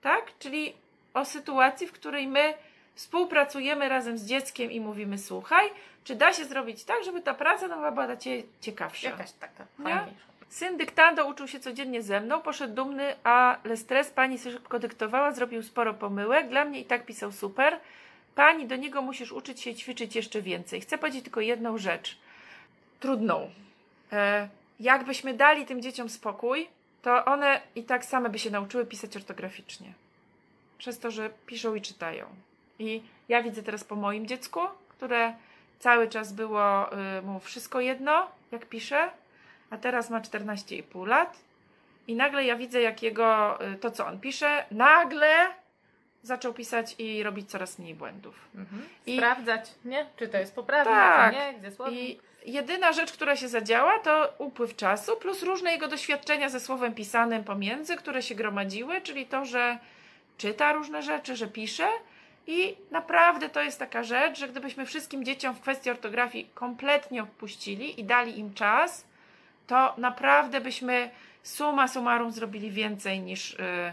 [0.00, 0.38] Tak?
[0.38, 0.74] Czyli
[1.14, 2.54] o sytuacji, w której my
[2.94, 5.70] współpracujemy razem z dzieckiem i mówimy: Słuchaj,
[6.04, 9.08] czy da się zrobić tak, żeby ta praca domowa była dla ciebie ciekawsza?
[9.10, 9.84] Jakaś taka Nie?
[9.84, 10.32] fajniejsza.
[10.48, 15.62] Syn dyktando uczył się codziennie ze mną, poszedł dumny, ale stres pani szybko dyktowała, zrobił
[15.62, 16.48] sporo pomyłek.
[16.48, 17.78] Dla mnie i tak pisał super.
[18.34, 20.80] Pani, do niego musisz uczyć się i ćwiczyć jeszcze więcej.
[20.80, 22.18] Chcę powiedzieć tylko jedną rzecz.
[23.00, 23.50] Trudną.
[24.12, 24.48] E,
[24.80, 26.68] jakbyśmy dali tym dzieciom spokój,
[27.02, 29.92] to one i tak same by się nauczyły pisać ortograficznie.
[30.78, 32.26] Przez to, że piszą i czytają.
[32.78, 35.34] I ja widzę teraz po moim dziecku, które
[35.78, 39.10] cały czas było y, mu wszystko jedno, jak pisze,
[39.70, 41.38] a teraz ma 14,5 lat.
[42.08, 45.46] I nagle ja widzę, jak jego, y, to co on pisze, nagle
[46.22, 48.34] zaczął pisać i robić coraz mniej błędów.
[48.54, 48.82] Mhm.
[49.06, 50.06] I- Sprawdzać, nie?
[50.16, 51.32] Czy to jest poprawne, Tak.
[51.34, 51.54] nie?
[51.58, 51.98] Gdzie słownik?
[52.44, 56.94] I jedyna rzecz, która się zadziała, to upływ czasu, plus różne jego doświadczenia ze słowem
[56.94, 59.78] pisanym pomiędzy, które się gromadziły, czyli to, że
[60.38, 61.88] czyta różne rzeczy, że pisze.
[62.46, 68.00] I naprawdę to jest taka rzecz, że gdybyśmy wszystkim dzieciom w kwestii ortografii kompletnie odpuścili
[68.00, 69.04] i dali im czas,
[69.66, 71.10] to naprawdę byśmy
[71.42, 73.92] suma summarum zrobili więcej niż y,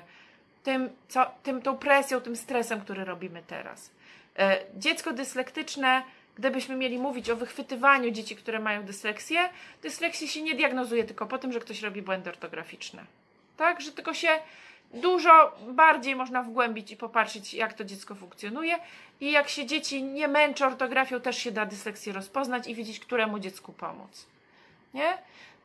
[0.64, 3.92] tym, co, tym, tą presją, tym stresem, który robimy teraz.
[4.38, 6.04] E, dziecko dyslektyczne,
[6.36, 9.50] gdybyśmy mieli mówić o wychwytywaniu dzieci, które mają dysleksję,
[9.82, 13.04] dysleksję się nie diagnozuje tylko po tym, że ktoś robi błędy ortograficzne.
[13.58, 14.30] Tak, że tylko się
[14.94, 18.80] dużo bardziej można wgłębić i popatrzeć, jak to dziecko funkcjonuje.
[19.22, 23.40] I jak się dzieci nie męczy ortografią, też się da dysleksję rozpoznać i wiedzieć, któremu
[23.40, 24.28] dziecku pomóc.
[24.94, 25.18] Nie?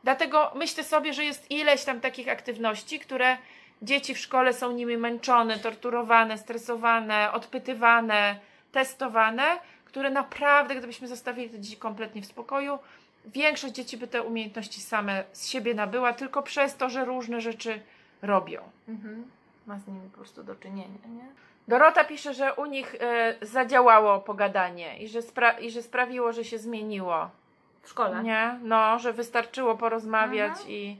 [0.03, 3.37] Dlatego myślę sobie, że jest ileś tam takich aktywności, które
[3.81, 8.39] dzieci w szkole są nimi męczone, torturowane, stresowane, odpytywane,
[8.71, 9.43] testowane,
[9.85, 12.79] które naprawdę, gdybyśmy zostawili te dzieci kompletnie w spokoju,
[13.25, 17.79] większość dzieci by te umiejętności same z siebie nabyła, tylko przez to, że różne rzeczy
[18.25, 18.61] robią.
[18.87, 19.25] Mhm.
[19.67, 21.25] Ma z nimi po prostu do czynienia, nie?
[21.67, 26.43] Dorota pisze, że u nich e, zadziałało pogadanie i że, spra- i że sprawiło, że
[26.43, 27.29] się zmieniło.
[27.81, 28.23] W szkole.
[28.23, 30.69] Nie, no, że wystarczyło porozmawiać Mhm.
[30.69, 30.97] i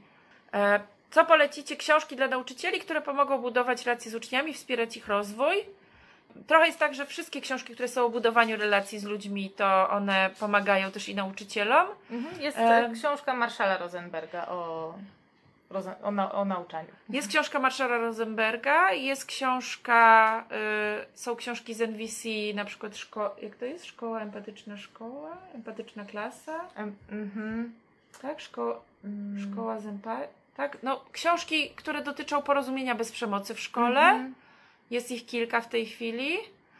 [0.54, 1.76] e, Co polecicie?
[1.76, 5.56] Książki dla nauczycieli, które pomogą budować relacje z uczniami, wspierać ich rozwój.
[6.46, 10.30] Trochę jest tak, że wszystkie książki, które są o budowaniu relacji z ludźmi, to one
[10.40, 11.86] pomagają też i nauczycielom.
[12.10, 12.40] Mhm.
[12.42, 12.94] Jest Em.
[12.94, 14.94] książka Marszala Rosenberga o,
[16.02, 16.88] o, na, o nauczaniu.
[17.08, 20.44] Jest książka Marszala Rosenberga, jest książka,
[21.12, 23.84] y, są książki z NVC, na przykład szko- jak to jest?
[23.86, 25.36] Szkoła empatyczna szkoła?
[25.54, 26.60] Empatyczna klasa?
[26.76, 27.72] Em, mhm.
[28.22, 28.38] Tak?
[28.38, 29.52] Szko- Mm.
[29.52, 30.78] szkoła z empa- Tak?
[30.82, 34.00] No, książki, które dotyczą porozumienia bez przemocy w szkole.
[34.00, 34.34] Mhm.
[34.90, 36.32] Jest ich kilka w tej chwili.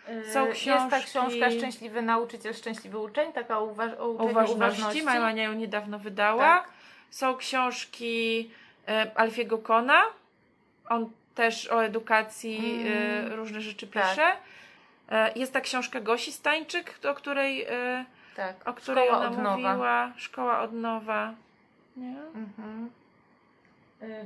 [0.08, 4.54] Y, Są Jest ta książki- książka Szczęśliwy nauczyciel, szczęśliwy uczeń, taka o, uważ- o uważności.
[4.56, 5.02] uważności.
[5.02, 6.40] Mama ją niedawno wydała.
[6.42, 6.68] Tak.
[7.10, 8.50] Są książki
[9.14, 10.02] Alfiego Kona.
[10.88, 13.32] On też o edukacji Mm.
[13.32, 14.10] e, różne rzeczy Tak.
[14.10, 14.26] pisze.
[15.10, 18.04] E, jest ta książka Gosi Stańczyk, o której, e,
[18.36, 18.68] Tak.
[18.68, 20.12] o której Szkoła ona mówiła.
[20.16, 21.34] Szkoła od nowa.
[21.96, 22.16] Nie?
[22.34, 22.90] Mhm.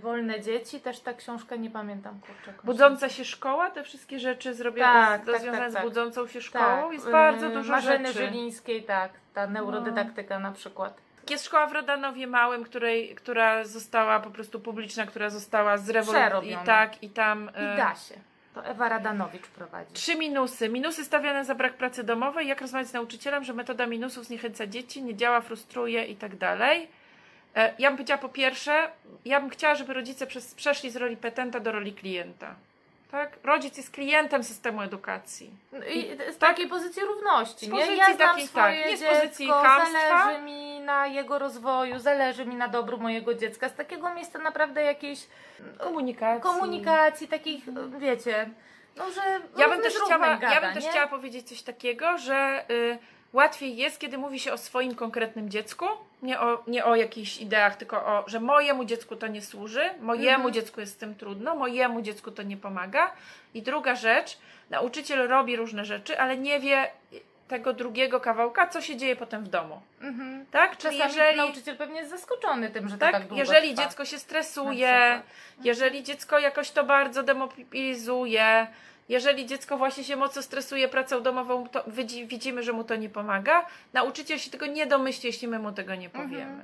[0.03, 2.53] Wolne dzieci, też ta książka, nie pamiętam kurczę.
[2.65, 5.83] Budząca się szkoła, te wszystkie rzeczy zrobione Tak, z, tak, związane tak, tak.
[5.83, 6.91] z budzącą się Tak, szkołą.
[6.91, 8.21] Jest bardzo dużo Marzeny rzeczy.
[8.21, 8.27] No.
[8.27, 11.01] Żylińskiej, tak, ta neurodydaktyka na przykład.
[11.31, 16.62] Jest szkoła w Rodanowie Małym, której, która została po prostu publiczna, która została zrewoluowana.
[16.62, 17.51] I tak, i tam.
[17.55, 18.14] I e, da się.
[18.55, 19.93] To Ewa Radanowicz prowadzi.
[19.93, 20.68] Trzy minusy.
[20.68, 22.49] Minusy stawiane za brak pracy domowej.
[22.49, 26.89] Jak rozmawiać z nauczycielem, że metoda minusów zniechęca dzieci, nie działa, frustruje i tak dalej.
[27.55, 28.91] E, Ja bym powiedziała po pierwsze,
[29.24, 32.55] ja bym chciała, żeby rodzice przez, przeszli z roli petenta do roli klienta.
[33.11, 33.39] Tak?
[33.45, 35.51] Rodzic jest klientem systemu edukacji.
[35.73, 37.75] No I z takiej pozycji równości, Z nie?
[37.75, 39.99] pozycji ja znam takiej, swoje tak, nie z dziecko, pozycji chamstwa.
[40.19, 43.69] zależy mi na jego rozwoju, zależy mi na dobru mojego dziecka.
[43.69, 45.27] Z takiego miejsca naprawdę jakiejś
[45.79, 46.43] Komunikacji.
[46.51, 47.65] komunikacji, takich,
[47.99, 48.51] wiecie,
[48.97, 49.21] no że
[49.57, 50.91] Ja bym też chciała, gada, ja bym też nie?
[50.91, 52.99] chciała powiedzieć coś takiego, że y,
[53.33, 55.87] łatwiej jest, kiedy mówi się o swoim konkretnym dziecku,
[56.22, 60.35] nie o, nie o jakichś ideach, tylko o, że mojemu dziecku to nie służy, mojemu
[60.47, 60.55] Mhm.
[60.55, 63.12] dziecku jest z tym trudno, mojemu dziecku to nie pomaga.
[63.55, 64.39] I druga rzecz,
[64.70, 66.91] nauczyciel robi różne rzeczy, ale nie wie
[67.49, 69.81] tego drugiego kawałka, co się dzieje potem w domu.
[70.01, 70.47] Mhm.
[70.51, 70.76] Tak?
[70.76, 73.83] Czyli Czasami jeżeli, nauczyciel pewnie jest zaskoczony tym, że to tak, tak długo jeżeli trwa.
[73.83, 75.22] dziecko się stresuje,
[75.64, 78.66] jeżeli dziecko jakoś to bardzo demobilizuje,
[79.11, 83.09] jeżeli dziecko właśnie się mocno stresuje pracą domową, to widzi, widzimy, że mu to nie
[83.09, 83.67] pomaga.
[83.93, 86.29] Nauczyciel się tego nie domyśli, jeśli my mu tego nie Mhm.
[86.29, 86.63] powiemy.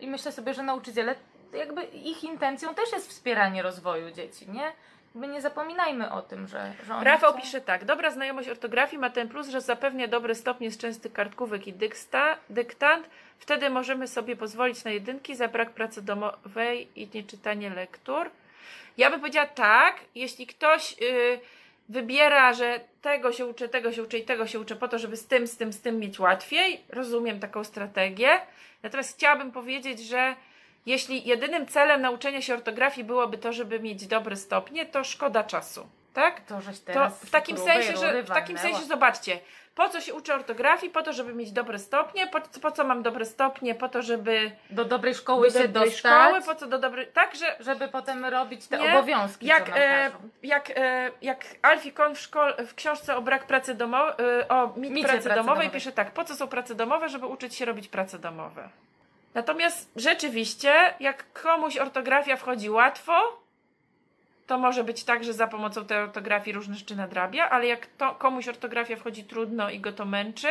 [0.00, 1.14] I myślę sobie, że nauczyciele,
[1.52, 4.72] jakby ich intencją też jest wspieranie rozwoju dzieci, nie?
[5.14, 7.40] Jakby nie zapominajmy o tym, że, że oni Rafał chcą...
[7.42, 7.84] pisze tak.
[7.84, 12.36] Dobra znajomość ortografii ma ten plus, że zapewnia dobre stopnie z częstych kartkówek i dyksta,
[12.50, 13.08] dyktant.
[13.38, 18.30] Wtedy możemy sobie pozwolić na jedynki za brak pracy domowej i nieczytanie lektur.
[18.98, 21.40] Ja bym powiedziała tak, jeśli ktoś y,
[21.88, 25.16] wybiera, że tego się uczę, tego się uczę i tego się uczę po to, żeby
[25.16, 28.40] z tym, z tym, z tym mieć łatwiej, rozumiem taką strategię.
[28.82, 30.36] Natomiast chciałabym powiedzieć, że
[30.86, 35.88] jeśli jedynym celem nauczenia się ortografii byłoby to, żeby mieć dobre stopnie, to szkoda czasu.
[36.14, 36.40] Tak?
[36.40, 39.40] To, żeś To teraz w takim sensie, że w takim sensie zobaczcie,
[39.74, 40.92] po co się uczę ortografii?
[40.92, 43.74] Po to, żeby mieć dobre stopnie, po, po co mam dobre stopnie?
[43.74, 47.06] Po to, żeby Do dobrej szkoły do się dobrej dostać, szkoły, po co do dobrej,
[47.06, 48.92] tak, że żeby potem robić te Nie?
[48.98, 50.10] obowiązki, jak, co e,
[50.42, 54.14] jak, e, jak Alfie Kohn w, szkole, w książce o brak pracy domowej,
[54.48, 55.70] o mit Micie pracy, pracy domowej domowej.
[55.70, 58.68] pisze tak, po co są prace domowe, żeby uczyć się robić prace domowe.
[59.34, 63.40] Natomiast rzeczywiście, jak komuś ortografia wchodzi łatwo,
[64.50, 68.14] to może być tak, że za pomocą tej ortografii różne rzeczy nadrabia, ale jak to,
[68.14, 70.48] komuś ortografia wchodzi trudno i go to męczy,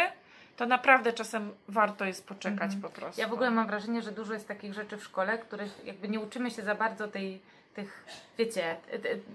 [0.58, 2.82] to naprawdę czasem warto jest poczekać Mhm.
[2.82, 3.22] po prostu.
[3.22, 6.20] Ja w ogóle mam wrażenie, że dużo jest takich rzeczy w szkole, których jakby nie
[6.20, 7.42] uczymy się za bardzo tej,
[7.74, 8.06] tych,
[8.38, 8.78] wiecie,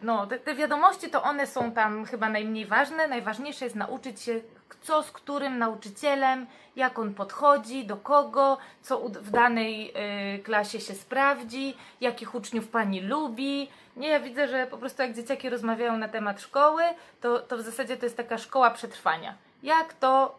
[0.02, 3.08] no te, te wiadomości to one są tam chyba najmniej ważne.
[3.08, 4.40] Najważniejsze jest nauczyć się
[4.84, 9.92] co z którym nauczycielem, jak on podchodzi, do kogo, co w danej
[10.36, 13.70] y, klasie się sprawdzi, jakich uczniów pani lubi.
[13.96, 16.82] Nie, ja widzę, że po prostu jak dzieciaki rozmawiają na temat szkoły,
[17.20, 19.34] to, to w zasadzie to jest taka szkoła przetrwania.
[19.62, 20.38] Jak to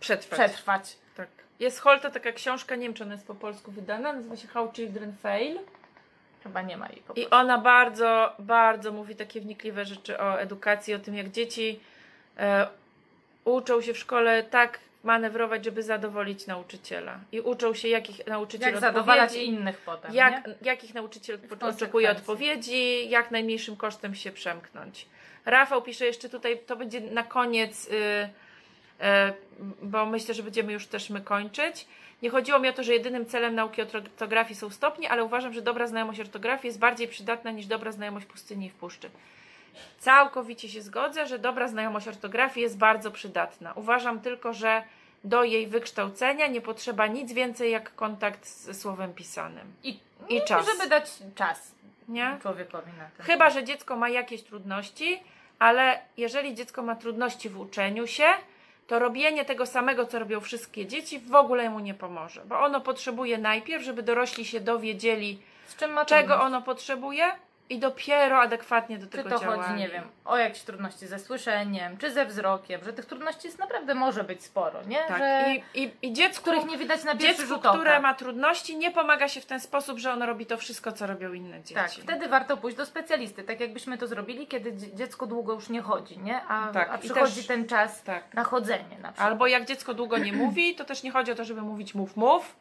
[0.00, 0.40] Przetrwać.
[0.40, 0.96] przetrwać?
[1.16, 1.28] Tak.
[1.60, 4.72] Jest Holta taka książka, nie wiem czy ona jest po polsku wydana, nazywa się How
[4.72, 5.58] Children Fail.
[6.46, 10.94] Chyba nie ma jej po I ona bardzo, bardzo mówi takie wnikliwe rzeczy o edukacji,
[10.94, 11.80] o tym jak dzieci
[12.38, 12.66] e,
[13.44, 17.18] uczą się w szkole tak manewrować, żeby zadowolić nauczyciela.
[17.32, 20.54] I uczą się, jakich nauczyciel Jak zadowalać innych potem, jak, nie?
[20.62, 25.06] jakich nauczyciel oczekuje odpowiedzi, jak najmniejszym kosztem się przemknąć.
[25.44, 29.32] Rafał pisze jeszcze tutaj, to będzie na koniec, y, y,
[29.82, 31.86] bo myślę, że będziemy już też my kończyć.
[32.22, 35.62] Nie chodziło mi o to, że jedynym celem nauki ortografii są stopnie, ale uważam, że
[35.62, 39.10] dobra znajomość ortografii jest bardziej przydatna niż dobra znajomość pustyni i w puszczy.
[39.98, 43.72] Całkowicie się zgodzę, że dobra znajomość ortografii jest bardzo przydatna.
[43.72, 44.82] Uważam tylko, że
[45.24, 49.72] do jej wykształcenia nie potrzeba nic więcej jak kontakt z słowem pisanym.
[49.84, 49.98] I
[50.28, 50.66] I czas.
[50.66, 51.72] Żeby dać czas
[52.08, 52.38] Nie?
[52.42, 53.22] człowiekowi na to.
[53.22, 55.22] Chyba, że dziecko ma jakieś trudności,
[55.58, 58.26] ale jeżeli dziecko ma trudności w uczeniu się,
[58.86, 62.80] to robienie tego samego, co robią wszystkie dzieci, w ogóle mu nie pomoże, bo ono
[62.80, 67.32] potrzebuje najpierw, żeby dorośli się dowiedzieli, Z czym ma czego ono potrzebuje
[67.68, 69.62] i dopiero adekwatnie do Czy tego to działali.
[69.62, 73.58] chodzi, nie wiem, o jakieś trudności ze słyszeniem, czy ze wzrokiem, że tych trudności jest
[73.58, 74.98] naprawdę może być sporo, nie?
[75.08, 75.18] Tak.
[75.18, 75.44] Że,
[75.74, 77.74] I, i, I dziecku, których nie widać na pierwszy dziecku rzut oka.
[77.78, 81.06] które ma trudności, nie pomaga się w ten sposób, że ono robi to wszystko, co
[81.06, 81.74] robią inne dzieci.
[81.74, 85.68] Tak, wtedy warto pójść do specjalisty, tak jakbyśmy to zrobili, kiedy dzie- dziecko długo już
[85.68, 86.42] nie chodzi, nie?
[86.42, 88.34] A, Tak, a przychodzi też- ten czas tak.
[88.34, 89.18] na chodzenie na przykład.
[89.30, 92.16] Albo jak dziecko długo nie mówi, to też nie chodzi o to, żeby mówić mów,
[92.16, 92.56] mów,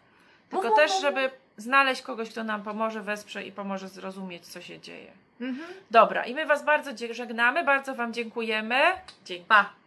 [0.49, 4.62] tylko mów, też, mów, żeby znaleźć kogoś, kto nam pomoże, wesprze i pomoże zrozumieć, co
[4.62, 5.12] się dzieje.
[5.41, 5.68] Mhm.
[5.91, 8.82] Dobra, i my Was bardzo żegnamy, bardzo Wam dziękujemy.
[9.26, 9.45] Dzięki.
[9.47, 9.84] Pa!